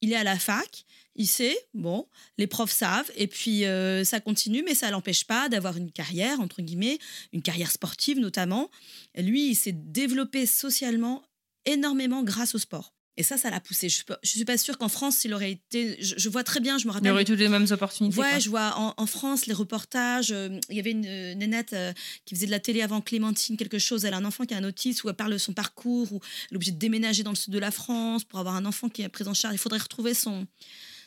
[0.00, 0.84] Il est à la fac.
[1.14, 2.08] Il sait, bon,
[2.38, 6.40] les profs savent, et puis euh, ça continue, mais ça l'empêche pas d'avoir une carrière,
[6.40, 6.98] entre guillemets,
[7.34, 8.70] une carrière sportive notamment.
[9.16, 11.22] Lui, il s'est développé socialement
[11.66, 12.94] énormément grâce au sport.
[13.18, 13.90] Et ça, ça l'a poussé.
[13.90, 15.96] Je je suis pas sûre qu'en France, il aurait été.
[16.02, 17.10] Je, je vois très bien, je me Il rappelle.
[17.12, 18.18] aurait toutes les mêmes opportunités.
[18.18, 18.38] Ouais, quoi.
[18.38, 20.30] je vois en, en France les reportages.
[20.32, 21.92] euh, Il y avait une euh, nénette euh,
[22.24, 24.06] qui faisait de la télé avant Clémentine, quelque chose.
[24.06, 26.20] Elle a un enfant qui a un autisme, où elle parle de son parcours, où
[26.50, 28.88] elle est obligée de déménager dans le sud de la France pour avoir un enfant
[28.88, 29.54] qui est pris en charge.
[29.54, 30.46] Il faudrait retrouver son,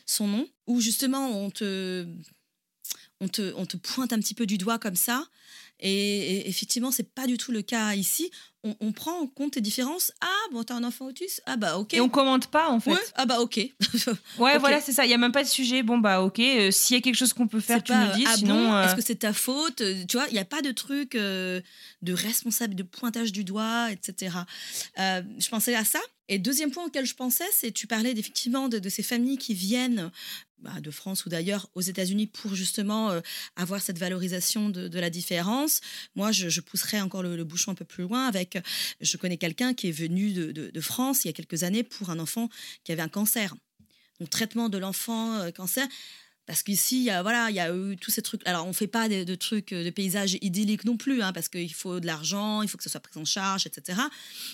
[0.06, 0.48] son nom.
[0.68, 2.06] Où justement, on te,
[3.20, 5.26] on, te, on te pointe un petit peu du doigt comme ça.
[5.80, 5.90] Et,
[6.36, 8.30] et effectivement, c'est pas du tout le cas ici.
[8.64, 10.10] On, on prend en compte les différences.
[10.20, 11.94] Ah, bon, t'as un enfant autiste Ah, bah, ok.
[11.94, 12.92] Et on commente pas, en fait.
[12.92, 13.58] Ouais, ah, bah, ok.
[14.38, 15.04] Ouais, voilà, c'est ça.
[15.04, 15.82] Il y a même pas de sujet.
[15.82, 16.38] Bon, bah, ok.
[16.40, 18.24] euh, S'il y a quelque chose qu'on peut faire, tu nous dis.
[18.26, 19.82] ah sinon, bon, euh, est-ce que c'est ta faute?
[20.08, 21.60] Tu vois, il n'y a pas de truc euh,
[22.02, 24.34] de responsable, de pointage du doigt, etc.
[24.96, 26.00] Je pensais à ça.
[26.28, 30.10] Et deuxième point auquel je pensais, c'est tu parlais effectivement de, ces familles qui viennent
[30.58, 33.20] bah, de France ou d'ailleurs aux États-Unis pour justement euh,
[33.54, 35.80] avoir cette valorisation de, la différence.
[36.16, 38.58] Moi, je, je pousserais encore le, bouchon un peu plus loin avec,
[39.00, 42.18] je connais quelqu'un qui est venu de, France il y a quelques années pour un
[42.18, 42.48] enfant
[42.84, 43.54] qui avait un cancer.
[44.20, 45.86] Donc traitement de l'enfant euh, cancer
[46.46, 48.46] Parce qu'ici, a, voilà, il y a eu tous ces trucs.
[48.46, 51.72] Alors, on fait pas de, trucs, euh, de paysages idylliques non plus, hein, parce qu'il
[51.72, 54.00] faut de l'argent, il faut que ça soit pris en charge, etc.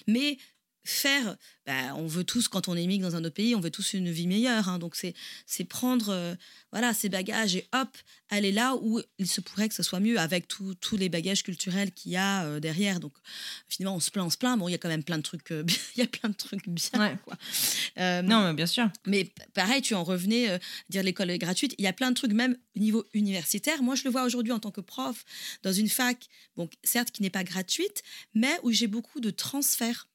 [0.07, 0.39] Mais
[0.85, 3.93] faire, bah, on veut tous, quand on émigre dans un autre pays, on veut tous
[3.95, 4.69] une vie meilleure.
[4.69, 4.79] hein.
[4.79, 6.35] donc, c'est prendre euh,
[6.73, 7.89] voilà, ses bagages et hop,
[8.31, 11.93] aller là où il se pourrait que ce soit mieux avec tous les bagages culturels
[11.93, 12.99] qu'il y a euh, derrière.
[12.99, 13.13] Donc,
[13.69, 14.59] finalement, on se plaint, on se plaint.
[14.59, 15.65] Bon, il y a quand même plein de trucs, euh,
[15.97, 16.83] il y a plein de trucs bien.
[16.95, 17.17] Ouais.
[17.25, 17.37] quoi.
[18.23, 18.91] Non, mais bien sûr.
[19.07, 20.59] mais pareil, tu en revenais,
[20.89, 21.75] dire l'école est gratuite.
[21.79, 23.83] Il y a plein de trucs, même au niveau universitaire.
[23.83, 25.25] Moi, je le vois aujourd'hui en tant que prof
[25.63, 26.27] dans une fac,
[26.57, 28.03] bon, certes qui n'est pas gratuite,
[28.35, 30.09] mais où j'ai beaucoup de transferts.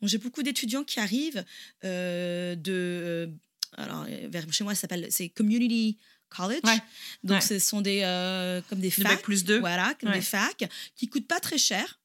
[0.00, 1.44] Donc, j'ai beaucoup d'étudiants qui arrivent
[1.84, 2.72] euh, de.
[2.72, 3.26] euh,
[3.76, 5.06] alors, euh, vers chez moi, ça s'appelle.
[5.10, 5.98] C'est Community
[6.28, 6.60] College.
[6.64, 6.78] Ouais.
[7.24, 7.40] Donc, Ouais.
[7.40, 8.00] ce sont des.
[8.02, 9.22] euh, comme des facs.
[9.22, 9.58] plus deux.
[9.60, 10.16] Voilà, comme Ouais.
[10.16, 11.98] des facs qui coûtent pas très cher.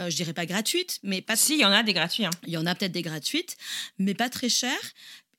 [0.00, 2.24] Euh, je dirais pas gratuites, mais pas Si, il y en a des gratuits.
[2.24, 2.30] hein.
[2.46, 3.58] il y en a peut-être des gratuites,
[3.98, 4.92] mais pas très chères.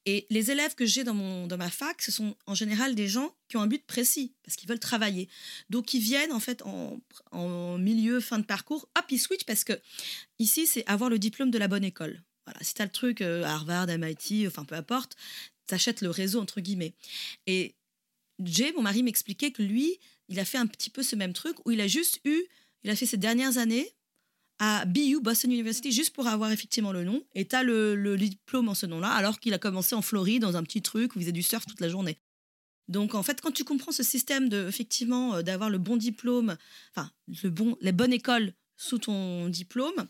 [0.05, 3.07] Et les élèves que j'ai dans, mon, dans ma fac, ce sont en général des
[3.07, 5.29] gens qui ont un but précis, parce qu'ils veulent travailler.
[5.69, 9.73] Donc, ils viennent en fait en, milieu, fin de parcours, hop, ils switchent, parce que
[10.39, 12.21] ici, c'est avoir le diplôme de la bonne école.
[12.45, 15.15] Voilà, si tu as le truc euh, Harvard, MIT, enfin peu importe,
[15.67, 16.93] t'achètes le réseau, entre guillemets.
[17.47, 17.75] Et
[18.43, 21.55] Jay, mon mari, m'expliquait que lui, il a fait un petit peu ce même truc,
[21.65, 22.43] où il a juste eu,
[22.83, 23.93] il a fait ces dernières années
[24.59, 27.23] à BU, Boston University, juste pour avoir effectivement le nom.
[27.33, 30.41] Et tu as le, le diplôme en ce nom-là, alors qu'il a commencé en Floride
[30.41, 32.17] dans un petit truc où il faisait du surf toute la journée.
[32.87, 36.57] Donc en fait, quand tu comprends ce système de effectivement euh, d'avoir le bon diplôme,
[36.95, 37.09] enfin
[37.43, 40.07] le bon, la bonne école sous ton diplôme,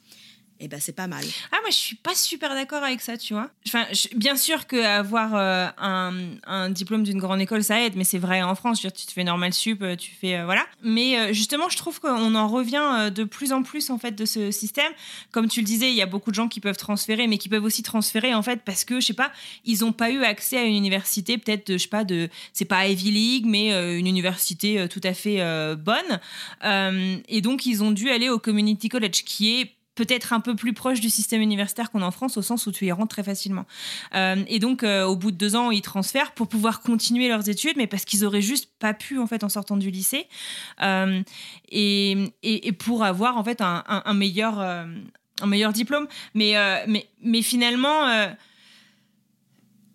[0.60, 1.24] eh ben c'est pas mal.
[1.52, 3.50] Ah, moi, je suis pas super d'accord avec ça, tu vois.
[3.68, 3.86] Enfin,
[4.16, 6.14] bien sûr qu'avoir euh, un,
[6.46, 8.80] un diplôme d'une grande école, ça aide, mais c'est vrai en France.
[8.82, 10.38] Tu te fais normal sup, euh, tu fais.
[10.38, 10.66] euh, voilà.
[10.82, 14.52] Mais justement, je trouve qu'on en revient de plus en plus, en fait, de ce
[14.52, 14.92] système.
[15.32, 17.50] Comme tu le disais, il y a beaucoup de gens qui peuvent transférer, mais qui
[17.50, 19.32] peuvent aussi transférer, en fait, parce que, je sais pas,
[19.66, 22.30] ils n'ont pas eu accès à une université, peut-être, je sais pas, de.
[22.54, 25.42] C'est pas Ivy League, mais une université tout à fait
[25.76, 26.20] bonne.
[27.28, 30.74] Et donc, ils ont dû aller au Community College, qui est peut-être un peu plus
[30.74, 33.24] proche du système universitaire qu'on a en France, au sens où tu y rentres très
[33.24, 33.66] facilement.
[34.16, 37.50] Euh, et donc, euh, au bout de deux ans, ils transfèrent pour pouvoir continuer leurs
[37.50, 40.28] études, mais parce qu'ils auraient juste pas pu, en fait, en sortant du lycée.
[40.82, 41.22] Euh,
[41.70, 46.08] et, et, pour avoir, en fait, un, meilleur, un meilleur diplôme.
[46.34, 46.56] Mais,
[46.88, 48.08] mais, mais finalement...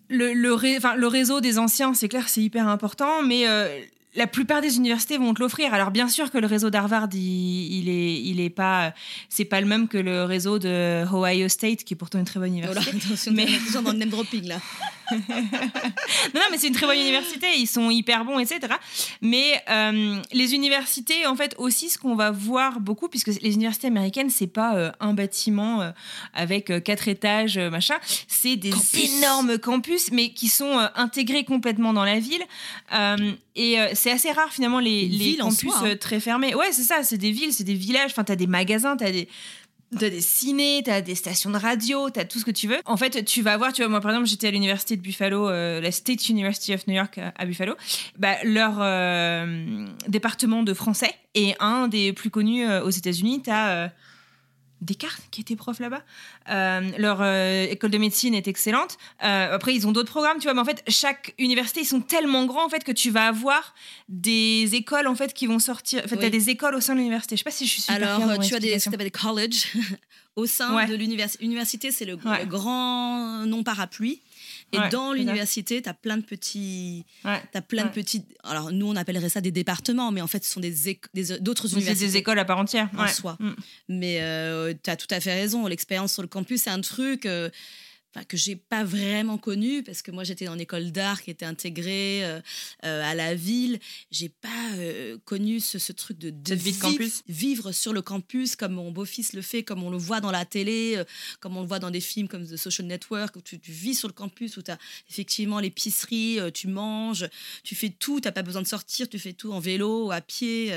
[0.09, 3.45] le, le, réseau des anciens, c'est clair, c'est hyper important, mais
[4.15, 5.73] la plupart des universités vont te l'offrir.
[5.73, 7.19] Alors bien sûr que le réseau d'Harvard, il,
[7.79, 8.93] il est, il est pas,
[9.29, 12.39] c'est pas le même que le réseau de Ohio State, qui est pourtant une très
[12.39, 12.89] bonne université.
[13.05, 14.57] attention, Mais- on est toujours dans le name dropping là.
[15.11, 18.73] Non, non, mais c'est une très bonne université, ils sont hyper bons, etc.
[19.21, 23.87] Mais euh, les universités, en fait, aussi, ce qu'on va voir beaucoup, puisque les universités
[23.87, 25.91] américaines, c'est pas euh, un bâtiment euh,
[26.33, 27.95] avec quatre étages, machin,
[28.27, 29.17] c'est des Campus.
[29.17, 32.43] énormes campus, mais qui sont intégrés complètement dans la ville.
[33.55, 35.95] Et c'est assez rare, finalement, les, les en campus soi, hein.
[35.99, 36.55] très fermés.
[36.55, 39.27] Ouais, c'est ça, c'est des villes, c'est des villages, enfin, t'as des magasins, t'as des.
[39.97, 42.77] T'as des cinés, t'as des stations de radio, t'as tout ce que tu veux.
[42.85, 45.49] En fait, tu vas voir, tu vois, moi par exemple, j'étais à l'université de Buffalo,
[45.49, 47.73] euh, la State University of New York à, à Buffalo.
[48.17, 53.41] Bah, leur euh, département de français est un des plus connus euh, aux États-Unis.
[53.47, 53.87] Euh,
[54.81, 56.01] Descartes qui était prof là-bas.
[56.49, 58.97] Euh, leur euh, école de médecine est excellente.
[59.23, 60.53] Euh, après, ils ont d'autres programmes, tu vois.
[60.53, 63.75] Mais en fait, chaque université, ils sont tellement grands en fait que tu vas avoir
[64.07, 66.01] des écoles en fait qui vont sortir.
[66.05, 66.21] En fait, Oui.
[66.21, 67.35] t'as des écoles au sein de l'université.
[67.35, 69.73] Je sais pas si je suis super Alors, claire tu as des, ce des colleges
[70.35, 70.87] au sein Ouais.
[70.87, 71.43] de l'université.
[71.43, 72.39] L'université, c'est le, Ouais.
[72.39, 74.21] le grand nom parapluie.
[74.71, 77.05] Et Ouais, dans l'université, tu as plein de petits.
[77.25, 77.41] Ouais.
[77.67, 78.23] Plein de petits.
[78.43, 80.73] Alors, nous, on appellerait ça des départements, mais en fait, ce sont des
[81.13, 82.05] des- d'autres C'est universités.
[82.05, 82.89] des écoles à part entière.
[82.97, 83.37] en soi.
[83.39, 83.49] Mm.
[83.89, 85.65] Mais tu as tout à fait raison.
[85.67, 87.49] L'expérience sur le campus, c'est un truc euh,
[88.13, 91.29] enfin, que j'ai pas vraiment connu parce que moi, j'étais dans une école d'art qui
[91.31, 92.39] était intégrée euh,
[92.85, 93.79] euh, à la ville.
[94.11, 97.21] J'ai pas euh, connu ce, ce truc de, vivre- campus?
[97.27, 100.45] vivre sur le campus comme mon beau-fils le fait, comme on le voit dans la
[100.45, 101.01] télé,
[101.39, 103.95] comme on le voit dans des films comme The Social Network, où tu, tu vis
[103.95, 104.77] sur le campus, où tu as
[105.09, 107.27] effectivement l'épicerie, tu manges,
[107.63, 110.21] tu fais tout, tu n'as pas besoin de sortir, tu fais tout en vélo, à
[110.21, 110.73] pied,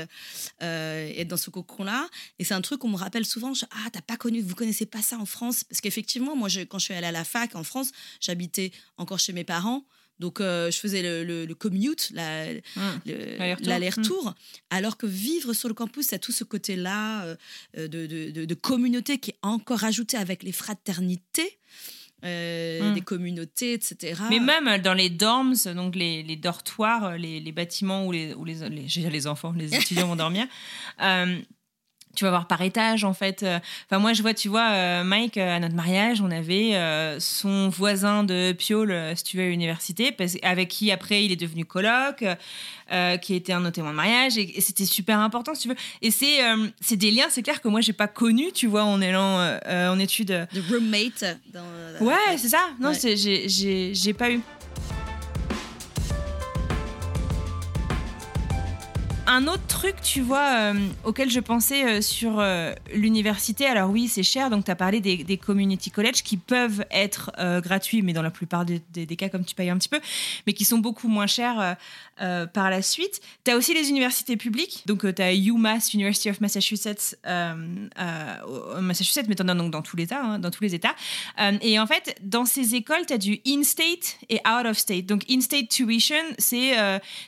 [0.61, 2.07] et dans ce cocon-là.
[2.39, 4.85] Et c'est un truc qu'on me rappelle souvent, je- ah, t'as pas connu, vous connaissez
[4.85, 5.63] pas ça en France?
[5.63, 9.19] Parce qu'effectivement, moi, je- quand je suis allée à la fac en France, j'habitais encore
[9.19, 9.85] chez mes parents.
[10.19, 12.59] Donc, euh, je faisais le, le- le commute, la- Mm.
[13.07, 13.67] le- L'aller-retour.
[13.67, 14.35] l'aller-retour.
[14.69, 17.35] Alors que vivre sur le campus, y a tout ce côté-là euh,
[17.77, 21.57] euh, de, de- de- de communauté qui est encore ajouté avec les fraternités,
[22.23, 22.93] euh, Mm.
[22.93, 24.21] des communautés, etc.
[24.29, 28.45] Mais même dans les dorms, donc les, les dortoirs, les, les bâtiments où les, où
[28.45, 30.45] les, les, enfants, les étudiants vont dormir,
[32.15, 33.43] tu vas voir par étage en fait.
[33.43, 33.59] Euh,
[33.89, 36.71] Enfin moi je vois, tu vois, euh, Mike euh, à notre mariage, on avait
[37.19, 41.35] son voisin de Piole, euh, si tu veux, à l'université, avec qui après il est
[41.35, 42.23] devenu coloc,
[42.91, 45.63] euh, qui était un de nos témoins de mariage, et, et c'était super important, si
[45.63, 45.75] tu veux.
[46.01, 48.83] Et c'est euh, c'est des liens, c'est clair que moi j'ai pas connu, tu vois,
[48.83, 50.47] en allant euh, en études.
[50.53, 51.23] De roommate.
[51.53, 51.61] Dans,
[52.05, 52.69] Ouais, c'est ça.
[52.79, 53.15] Non, Ouais.
[53.17, 54.39] j'ai j'ai pas eu.
[59.35, 64.07] Un autre truc, tu vois, euh, auquel je pensais euh, sur euh, l'université, alors oui,
[64.07, 67.31] c'est cher, donc tu as parlé des, community colleges qui peuvent être
[67.61, 68.79] gratuits, mais dans la plupart des,
[69.17, 69.99] cas, comme tu payes un petit peu,
[70.45, 71.75] mais qui sont beaucoup moins chers
[72.17, 73.21] par la suite.
[73.43, 77.17] Tu as aussi les universités publiques, donc tu as UMass, University of Massachusetts,
[78.79, 80.95] Massachusetts, mais t'en as donc dans tous les États, hein, dans tous les États.
[81.61, 85.07] Et en fait, dans ces écoles, tu as du in-state et out-of-state.
[85.07, 86.75] Donc, in-state tuition, c'est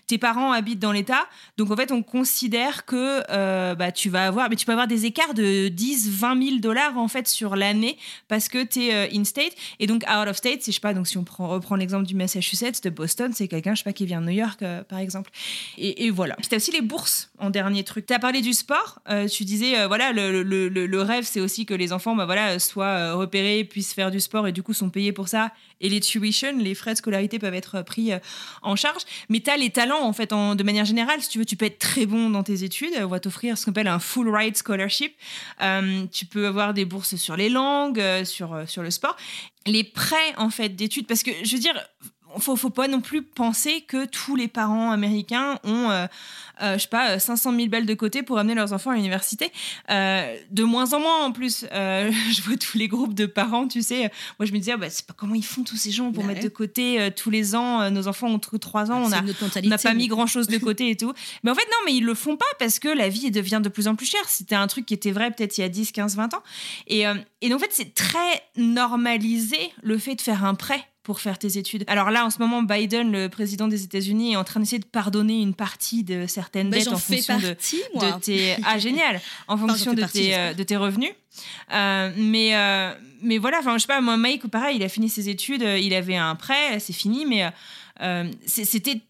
[0.06, 1.26] tes parents habitent dans l'État.
[1.58, 4.88] Donc, en fait, on considère que euh, bah, tu vas avoir, mais tu peux avoir
[4.88, 9.16] des écarts de 10, 20 000 dollars en fait sur l'année parce que tu es
[9.16, 9.54] in-state.
[9.80, 12.84] Et donc, out-of-state, c'est, je sais pas, donc si on prend, reprend l'exemple du Massachusetts,
[12.84, 15.30] de Boston, c'est quelqu'un, je sais pas, qui vient de New York, euh, par exemple.
[15.78, 16.36] Et, voilà.
[16.50, 18.06] T'as aussi les bourses en dernier truc.
[18.06, 19.00] Tu as parlé du sport.
[19.10, 22.26] euh, tu disais, euh, voilà, le, le- le- rêve, c'est aussi que les enfants bah,
[22.26, 25.52] voilà, soient euh, repérés, puissent faire du sport et du coup sont payés pour ça.
[25.82, 28.20] Et les tuition, les frais de scolarité peuvent être euh, pris euh,
[28.62, 29.02] en charge.
[29.30, 31.22] Mais tu as les talents, en fait, en- de manière générale.
[31.22, 32.94] Si tu veux, tu peux être très bon dans tes études.
[33.00, 35.14] On va t'offrir ce qu'on appelle un full ride scholarship.
[35.62, 39.16] Euh, tu peux avoir des bourses sur les langues, sur, sur le sport.
[39.66, 41.76] Les prêts, en fait, d'études, parce que je veux dire,
[42.40, 46.06] faut, faut pas non plus penser que tous les parents américains ont, euh,
[46.62, 49.52] euh, je sais pas, 500 000 balles de côté pour amener leurs enfants à l'université.
[49.90, 51.66] Euh, de moins en moins en plus.
[51.72, 54.12] Euh, je vois tous les groupes de parents, tu sais.
[54.40, 56.24] Moi, je me disais, ah, bah, c'est pas comment ils font tous ces gens pour
[56.24, 57.90] Bah mettre de côté euh, tous les ans.
[57.92, 60.28] nos enfants ont 3 ans, on C'est a, une autre on n'a pas mis grand
[60.28, 61.14] chose de côté et tout.
[61.44, 63.70] Mais en fait, non, mais ils le font pas parce que la vie devient de
[63.70, 64.28] plus en plus chère.
[64.28, 66.44] C'était un truc qui était vrai peut-être il y a 10, 15, 20 ans.
[66.88, 67.06] Et,
[67.42, 71.38] et donc, en fait, c'est très normalisé le fait de faire un prêt pour faire
[71.38, 71.84] tes études.
[71.86, 74.86] Alors là, en ce moment, Biden, le président des États-Unis, est en train d'essayer de
[74.86, 78.12] pardonner une partie de certaines Bah, dettes en fonction de, partie, moi.
[78.12, 81.12] de tes ah génial en fonction de partie, tes euh, de tes revenus.
[81.72, 82.92] Euh, mais euh,
[83.22, 85.94] mais voilà, enfin je sais pas, moi Mike pareil, il a fini ses études, il
[85.94, 87.52] avait un prêt, c'est fini, mais
[88.48, 89.02] c'était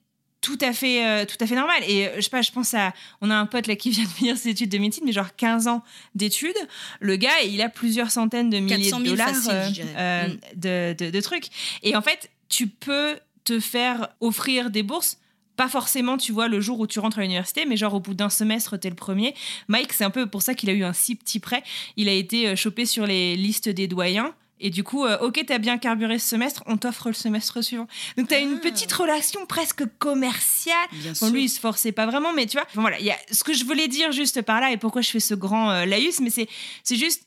[0.46, 2.76] tout à fait euh, tout à fait normal et euh, je sais pas je pense
[2.76, 5.12] à on a un pote là qui vient de finir ses études de médecine mais
[5.12, 5.82] genre 15 ans
[6.14, 6.54] d'études
[7.00, 10.38] le gars il a plusieurs centaines de milliers 400 de 000 dollars facile, euh, Mm.
[10.56, 11.48] de, de- de trucs
[11.82, 15.18] et en fait tu peux te faire offrir des bourses
[15.56, 18.14] pas forcément, tu vois, le jour où tu rentres à l'université, mais genre au bout
[18.14, 19.34] d'un semestre, t'es le premier.
[19.70, 21.64] Mike, c'est un peu pour ça qu'il a eu un si petit prêt.
[21.96, 24.34] Il a été chopé sur les listes des doyens.
[24.60, 27.88] Et du coup, euh, ok, t'as bien carburé ce semestre, on t'offre le semestre suivant.
[28.18, 28.62] Donc t'as une Ah.
[28.62, 30.88] petite relation presque commerciale.
[30.93, 31.30] Bien Bon, sûr.
[31.30, 33.43] lui, il se forçait pas vraiment, mais tu vois, enfin, voilà, il y a ce
[33.43, 36.20] que je voulais dire juste par là et pourquoi je fais ce grand euh, laïus,
[36.22, 36.47] mais c'est
[36.84, 37.24] c'est juste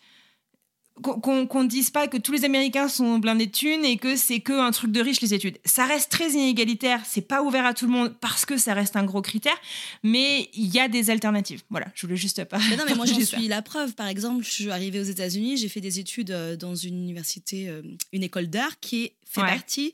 [1.03, 4.41] qu'on qu'on dise pas que tous les Américains sont blindés de thunes et que c'est
[4.41, 5.59] que un truc de riche les études.
[5.65, 8.97] Ça reste très inégalitaire, c'est pas ouvert à tout le monde parce que ça reste
[8.97, 9.57] un gros critère,
[10.03, 11.63] mais il y a des alternatives.
[11.71, 12.59] Voilà, je voulais juste pas.
[12.71, 13.95] Mais non, mais moi j'en suis la preuve.
[13.95, 17.69] Par exemple, je suis arrivée aux États-Unis, j'ai fait des études euh, dans une université,
[17.69, 17.83] euh,
[18.13, 19.49] une école d'art qui fait Ouais.
[19.49, 19.93] partie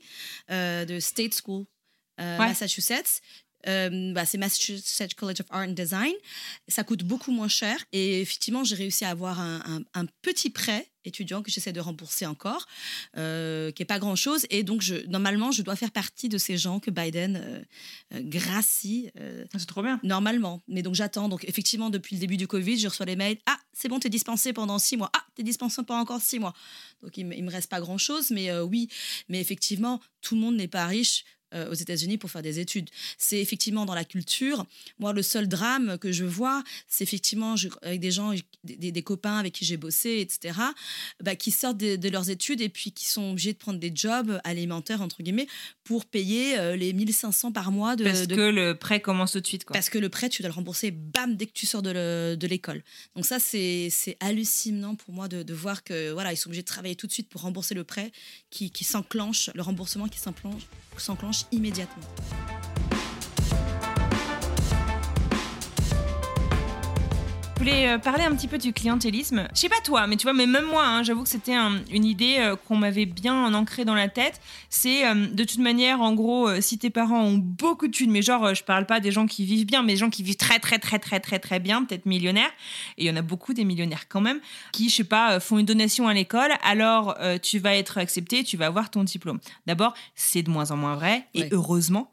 [0.51, 1.65] euh, de State School
[2.21, 2.47] euh, Ouais.
[2.47, 3.21] Massachusetts.
[3.67, 6.13] Euh, bah, c'est Massachusetts College of Art and Design.
[6.67, 7.77] Ça coûte beaucoup moins cher.
[7.91, 11.79] Et effectivement, j'ai réussi à avoir un, un- un petit prêt étudiant que j'essaie de
[11.79, 12.65] rembourser encore,
[13.17, 14.47] euh, qui est pas grand-chose.
[14.49, 17.59] Et donc, je, normalement, je dois faire partie de ces gens que Biden euh,
[18.15, 19.11] euh, gracie.
[19.19, 19.99] euh, C'est trop bien.
[20.03, 20.63] Normalement.
[20.67, 21.29] Mais donc j'attends.
[21.29, 23.37] Donc effectivement, depuis le début du Covid, je reçois les mails.
[23.45, 25.11] Ah, c'est bon, t'es dispensé pendant six mois.
[25.15, 26.53] Ah, t'es dispensé pendant encore six mois.
[27.03, 28.31] Donc il, il me reste pas grand chose.
[28.31, 28.89] Mais oui,
[29.29, 31.23] mais effectivement, tout le monde n'est pas riche
[31.55, 32.89] euh, aux États-Unis pour faire des études.
[33.17, 34.65] C'est effectivement dans la culture.
[34.99, 38.33] Moi, le seul drame que je vois, c'est effectivement je- avec des gens,
[38.63, 40.59] des, copains avec qui j'ai bossé, etc.,
[41.23, 43.91] bah, qui sortent de, de leurs études et puis qui sont obligés de prendre des
[43.93, 45.47] jobs alimentaires, entre guillemets,
[45.83, 49.41] pour payer euh, les 1500 par mois de, Parce de que le prêt commence tout
[49.41, 49.65] de suite.
[49.65, 49.73] Quoi.
[49.73, 52.35] parce que le prêt, tu dois le rembourser, bam, dès que tu sors de le-
[52.35, 52.83] de l'école.
[53.15, 53.89] Donc ça, c'est
[54.19, 57.11] hallucinant pour moi de, de voir que voilà, ils sont obligés de travailler tout de
[57.11, 58.11] suite pour rembourser le prêt
[58.49, 60.63] qui, qui s'enclenche, le remboursement qui s'enclenche
[61.51, 62.03] immédiatement.
[67.65, 69.47] Voulais euh, parler un petit peu du clientélisme.
[69.55, 71.81] Je sais pas toi, mais tu vois, mais même moi, hein, j'avoue que c'était un-
[71.91, 74.39] une idée euh, qu'on m'avait bien ancrée dans la tête.
[74.69, 78.11] C'est euh, de toute manière, en gros, euh, si tes parents ont beaucoup de thunes,
[78.11, 80.35] mais genre, je parle pas des gens qui vivent bien, mais des gens qui vivent
[80.35, 82.51] très, très, très, très, très, très bien, peut-être millionnaires.
[82.99, 84.39] Et il y en a beaucoup des millionnaires quand même,
[84.71, 86.51] qui, je sais pas, font une donation à l'école.
[86.63, 89.39] Alors, tu vas être accepté, tu vas avoir ton diplôme.
[89.65, 91.49] D'abord, c'est de moins en moins vrai, et Ouais.
[91.51, 92.11] heureusement.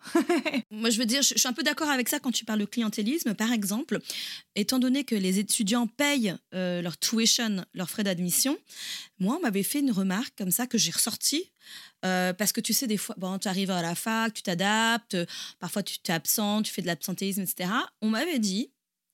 [0.71, 2.59] Moi, je veux dire, je, je suis un peu d'accord avec ça quand tu parles
[2.61, 3.35] de clientélisme.
[3.35, 3.99] Par exemple,
[4.57, 8.59] étant donné que les étudiants payent euh, leur tuition, leurs frais d'admission,
[9.19, 11.51] moi, on m'avait fait une remarque comme ça que j'ai ressortie.
[12.05, 15.15] euh, parce que tu sais, des fois, bon, tu arrives à la fac, tu t'adaptes,
[15.15, 15.27] euh,
[15.61, 17.71] parfois tu t'es absent, tu fais de l'absentéisme, etc.
[18.01, 18.71] On m'avait dit,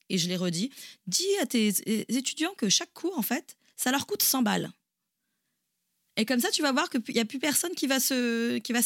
[0.08, 0.70] et je l'ai redit,
[1.06, 4.70] dis à tes é- étudiants que chaque cours, en fait, ça leur coûte 100 balles.
[6.16, 8.82] Et comme ça, tu vas voir qu'il n'y a plus personne qui va qui va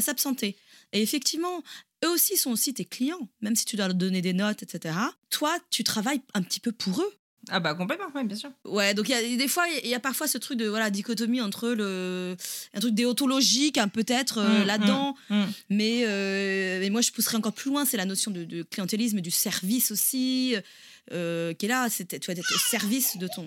[0.00, 0.56] s'absenter.
[0.92, 1.62] Et effectivement,
[2.04, 4.94] eux aussi sont aussi tes clients, même si tu dois leur donner des notes, etc.
[5.30, 7.12] Toi, tu travailles un petit peu pour eux.
[7.50, 8.50] Ah bah complètement, ouais, bien sûr.
[8.64, 10.90] Ouais, donc il y a des fois, il y a parfois ce truc de voilà
[10.90, 12.36] dichotomie entre le
[12.74, 15.46] un truc déontologique, hein, peut-être euh, Mm, là-dedans, mm, mm.
[15.70, 19.20] mais, euh, mais moi je pousserais encore plus loin, c'est la notion de, de clientélisme,
[19.20, 20.56] du service aussi,
[21.12, 23.46] euh, qui est là, c'est tu vas être au service de ton.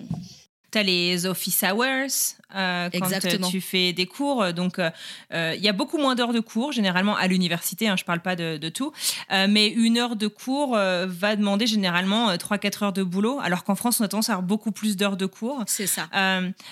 [0.72, 3.46] T'as les office hours euh, quand Exactement.
[3.46, 4.52] euh, tu fais des cours.
[4.54, 4.90] Donc, euh,
[5.32, 7.88] euh, il y a beaucoup moins d'heures de cours, généralement à l'université.
[7.88, 8.90] Hein, je parle pas de, de tout.
[9.30, 13.64] Euh, mais une heure de cours va demander généralement euh, 3-4 heures de boulot, alors
[13.64, 15.62] qu'en France, on a tendance à avoir beaucoup plus d'heures de cours.
[15.66, 16.08] C'est ça.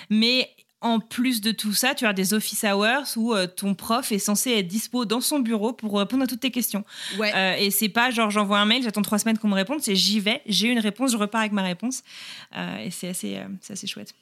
[0.09, 4.10] Mais en plus de tout ça, tu as des office hours où euh, ton prof
[4.12, 6.84] est censé être dispo dans son bureau pour répondre à toutes tes questions.
[7.18, 7.32] Ouais.
[7.34, 9.94] Euh, et c'est pas genre j'envoie un mail, j'attends trois semaines qu'on me réponde, c'est
[9.94, 12.02] j'y vais, j'ai une réponse, je repars avec ma réponse.
[12.56, 14.14] Euh, et c'est assez, euh, c'est assez chouette.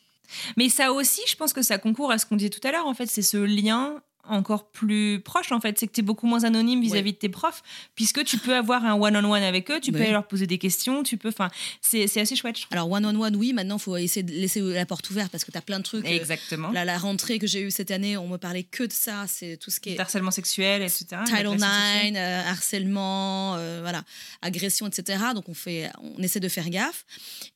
[0.57, 2.87] Mais ça aussi, je pense que ça concourt à ce qu'on disait tout à l'heure,
[2.87, 6.27] en fait, c'est ce lien encore plus proche en fait c'est que tu es beaucoup
[6.27, 7.63] moins anonyme vis-à-vis de tes profs
[7.95, 10.11] puisque tu peux avoir un one-on-one avec eux tu peux Ouais.
[10.13, 11.49] leur poser des questions tu peux enfin
[11.81, 12.73] c'est assez chouette je trouve.
[12.77, 13.53] Alors one on one, oui.
[13.55, 15.85] Maintenant, il faut essayer de laisser la porte ouverte parce que tu as plein de
[15.85, 16.05] trucs.
[16.05, 18.93] euh, exactement La, la rentrée que j'ai eue cette année, on me parlait que de
[18.93, 19.25] ça.
[19.27, 22.07] C'est tout ce qui est harcèlement sexuel etc Title l'agression sexuelle.
[22.13, 24.03] IX, euh, harcèlement, euh, voilà,
[24.43, 25.19] agression, etc.
[25.35, 27.07] Donc on fait, on essaie de faire gaffe.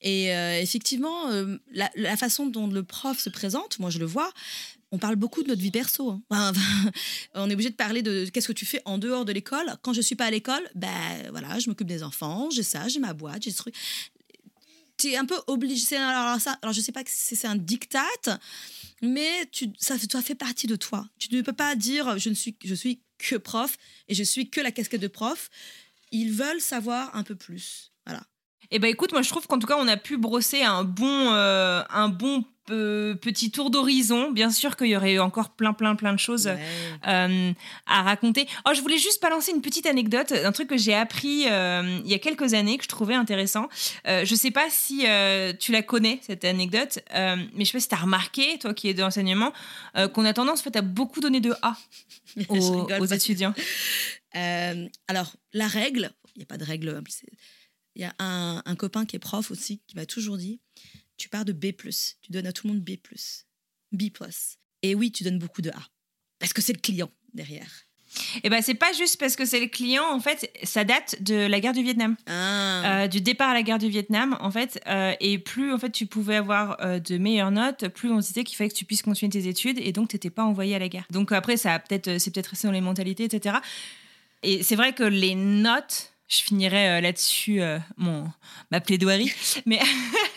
[0.01, 1.27] Et euh, effectivement,
[1.73, 4.31] la, la façon dont le prof se présente, moi je le vois.
[4.93, 6.21] On parle beaucoup de notre vie perso.
[6.31, 6.53] hein.
[7.35, 9.75] On est obligé de parler de qu'est-ce que tu fais en dehors de l'école.
[9.81, 10.91] Quand je suis pas à l'école, ben
[11.31, 13.75] voilà, je m'occupe des enfants, j'ai ça, j'ai ma boîte, j'ai ce truc.
[14.99, 15.97] Tu es un peu obligé.
[15.97, 18.39] Alors, ça, alors je sais pas si c'est un diktat,
[19.01, 21.09] mais tu, ça, ça fait partie de toi.
[21.19, 23.79] Tu ne peux pas dire je ne suis, je suis que prof
[24.09, 25.49] et je suis que la casquette de prof.
[26.15, 27.93] Ils veulent savoir un peu plus.
[28.05, 28.23] Voilà.
[28.71, 31.33] Eh ben écoute, moi je trouve qu'en tout cas on a pu brosser un bon,
[31.33, 34.31] euh, un bon euh, petit tour d'horizon.
[34.31, 36.47] Bien sûr qu'il y aurait eu encore plein, plein, plein de choses
[37.09, 37.53] euh,
[37.87, 38.47] à raconter.
[38.65, 42.11] Oh, je voulais juste balancer une petite anecdote, un truc que j'ai appris euh, il
[42.11, 43.69] y a quelques années que je trouvais intéressant.
[44.07, 45.07] Je sais pas si
[45.59, 48.89] tu la connais cette anecdote, mais je sais pas si tu as remarqué, toi qui
[48.89, 49.53] es de l'enseignement,
[50.13, 51.77] qu'on a tendance en fait à beaucoup donner de A
[52.49, 53.55] aux, étudiants.
[54.33, 57.03] Alors, la règle, il n'y a pas de règle.
[57.97, 60.61] Il y a un, un copain qui est prof aussi qui m'a toujours dit
[61.23, 61.67] tu pars de B,
[62.21, 62.97] tu donnes à tout le monde B,
[63.93, 64.03] B.
[64.83, 65.89] Et oui, tu donnes beaucoup de A.
[66.41, 67.71] Parce que c'est le client derrière.
[68.43, 71.47] Et ben c'est pas juste parce que c'est le client, en fait, ça date de
[71.47, 72.17] la guerre du Vietnam.
[72.27, 73.05] Ah.
[73.05, 75.91] Euh, du départ à la guerre du Vietnam, en fait, euh, et plus en fait
[75.91, 79.03] tu pouvais avoir euh, de meilleures notes, plus on disait qu'il fallait que tu puisses
[79.03, 81.07] continuer tes études, et donc t'étais pas envoyé à la guerre.
[81.11, 83.59] Donc après, ça peut-être, c'est peut-être resté dans les mentalités, etc.
[84.43, 88.31] Et c'est vrai que les notes, je finirai euh, là-dessus euh, mon
[88.71, 89.33] ma plaidoirie,
[89.67, 89.81] mais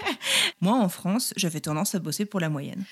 [0.62, 2.84] moi en France, j'avais tendance à bosser pour la moyenne.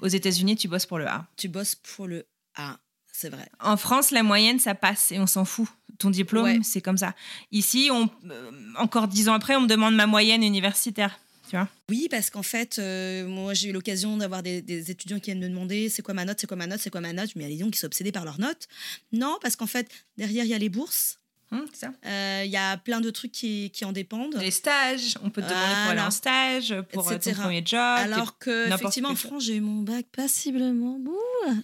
[0.00, 1.26] Aux États-Unis, tu bosses pour le A.
[1.36, 2.26] Tu bosses pour le
[2.56, 2.78] A,
[3.12, 3.48] c'est vrai.
[3.60, 5.68] En France, la moyenne, ça passe et on s'en fout.
[5.98, 6.58] Ton diplôme, Ouais.
[6.64, 7.14] c'est comme ça.
[7.52, 11.16] Ici, on, euh, encore dix ans après, on me demande ma moyenne universitaire.
[11.48, 15.20] Tu vois Oui, parce qu'en fait, euh, moi, j'ai eu l'occasion d'avoir des, des étudiants
[15.20, 17.12] qui viennent me demander c'est quoi ma note, c'est quoi ma note, c'est quoi ma
[17.12, 17.30] note?
[17.36, 18.66] Mais il y a des gens qui sont obsédés par leur note.
[19.12, 21.18] Non, parce qu'en fait, derrière, il y a les bourses.
[21.52, 21.92] Hum, c'est ça.
[22.06, 24.34] Euh, Il y a plein de trucs qui, qui en dépendent.
[24.40, 26.06] Les stages, on peut te demander pour aller Voilà.
[26.06, 27.36] en stage, pour euh, ton Etc.
[27.40, 27.78] premier job.
[27.78, 29.14] Alors que, effectivement, en.
[29.16, 31.18] France, j'ai eu mon bac passiblement, bouh,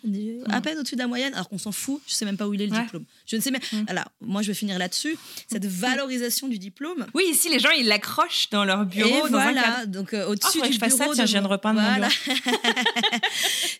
[0.04, 2.00] du- à peine au-dessus de la moyenne, alors qu'on s'en fout.
[2.06, 2.82] Je sais même pas où il est le Ouais.
[2.82, 3.04] diplôme.
[3.26, 3.60] Je ne sais même.
[3.86, 5.16] Alors, moi, je vais finir là-dessus.
[5.50, 7.06] Cette valorisation du diplôme.
[7.14, 9.26] Oui, ici, les gens, ils l'accrochent dans leur bureau.
[9.26, 11.14] Et dans voilà, donc euh, Oh, au-dessus faudrait du je fasse ça, bureau.
[11.14, 12.08] tiens, je viens de repeindre mon voilà.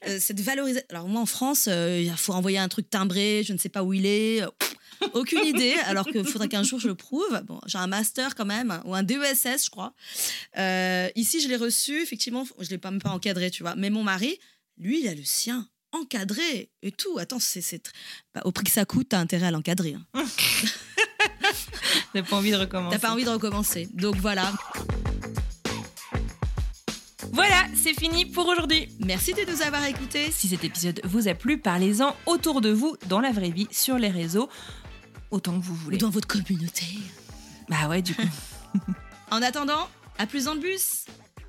[0.07, 0.87] Euh, Cette valorisation.
[0.91, 3.83] Alors moi en France, euh, il faut envoyer un truc timbré, je ne sais pas
[3.83, 4.43] où il est.
[5.13, 7.43] Aucune idée, alors qu'il faudrait qu'un jour je le prouve.
[7.47, 9.95] Bon, j'ai un master quand même, ou un DESS, je crois.
[10.59, 13.75] Euh, ici, je l'ai reçu, effectivement, je l'ai pas même pas encadré, tu vois.
[13.77, 14.39] Mais mon mari,
[14.79, 17.19] lui, il a le sien encadré et tout.
[17.19, 17.91] Attends, c'est
[18.35, 19.97] bah, au prix que ça coûte, t'as intérêt à l'encadrer.
[20.15, 20.25] hein.
[22.13, 22.97] T'as pas envie de recommencer.
[22.99, 23.89] T'as pas envie de recommencer.
[23.95, 24.53] Donc voilà.
[27.33, 28.89] Voilà, c'est fini pour aujourd'hui.
[29.01, 30.31] Merci de nous avoir écoutés.
[30.33, 33.99] Si cet épisode vous a plu, parlez-en autour de vous, dans la vraie vie, sur
[33.99, 34.49] les réseaux,
[35.31, 35.99] autant que vous Ou voulez.
[35.99, 36.87] dans votre communauté.
[37.69, 38.23] Bah ouais, du coup.
[39.31, 41.05] En attendant, à plus dans le bus.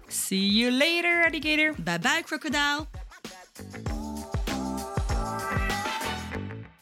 [0.09, 1.73] See you later, alligator.
[1.79, 2.85] Bye bye, crocodile.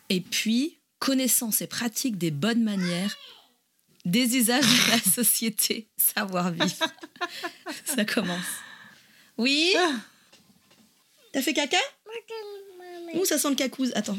[0.09, 3.15] Et puis, connaissance et pratique des bonnes manières
[4.05, 6.87] Des usages de la société, savoir-vivre.
[7.85, 8.45] Ça commence.
[9.37, 9.75] Oui
[11.33, 11.77] T'as fait caca
[13.13, 13.91] Ouh, ça sent le cacouze.
[13.93, 14.17] Attends.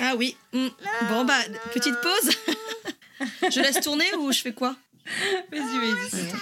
[0.00, 0.36] Ah oui.
[0.52, 0.68] mm.
[1.08, 1.42] Bon, bah,
[1.72, 2.36] petite pause.
[3.50, 4.76] je laisse tourner ou je fais quoi
[5.50, 6.32] Vas-y, vas-y.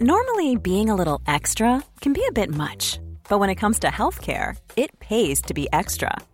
[0.00, 2.98] Normally, being a little extra can be a bit much,
[3.28, 6.10] but when it comes to healthcare, it pays to be extra.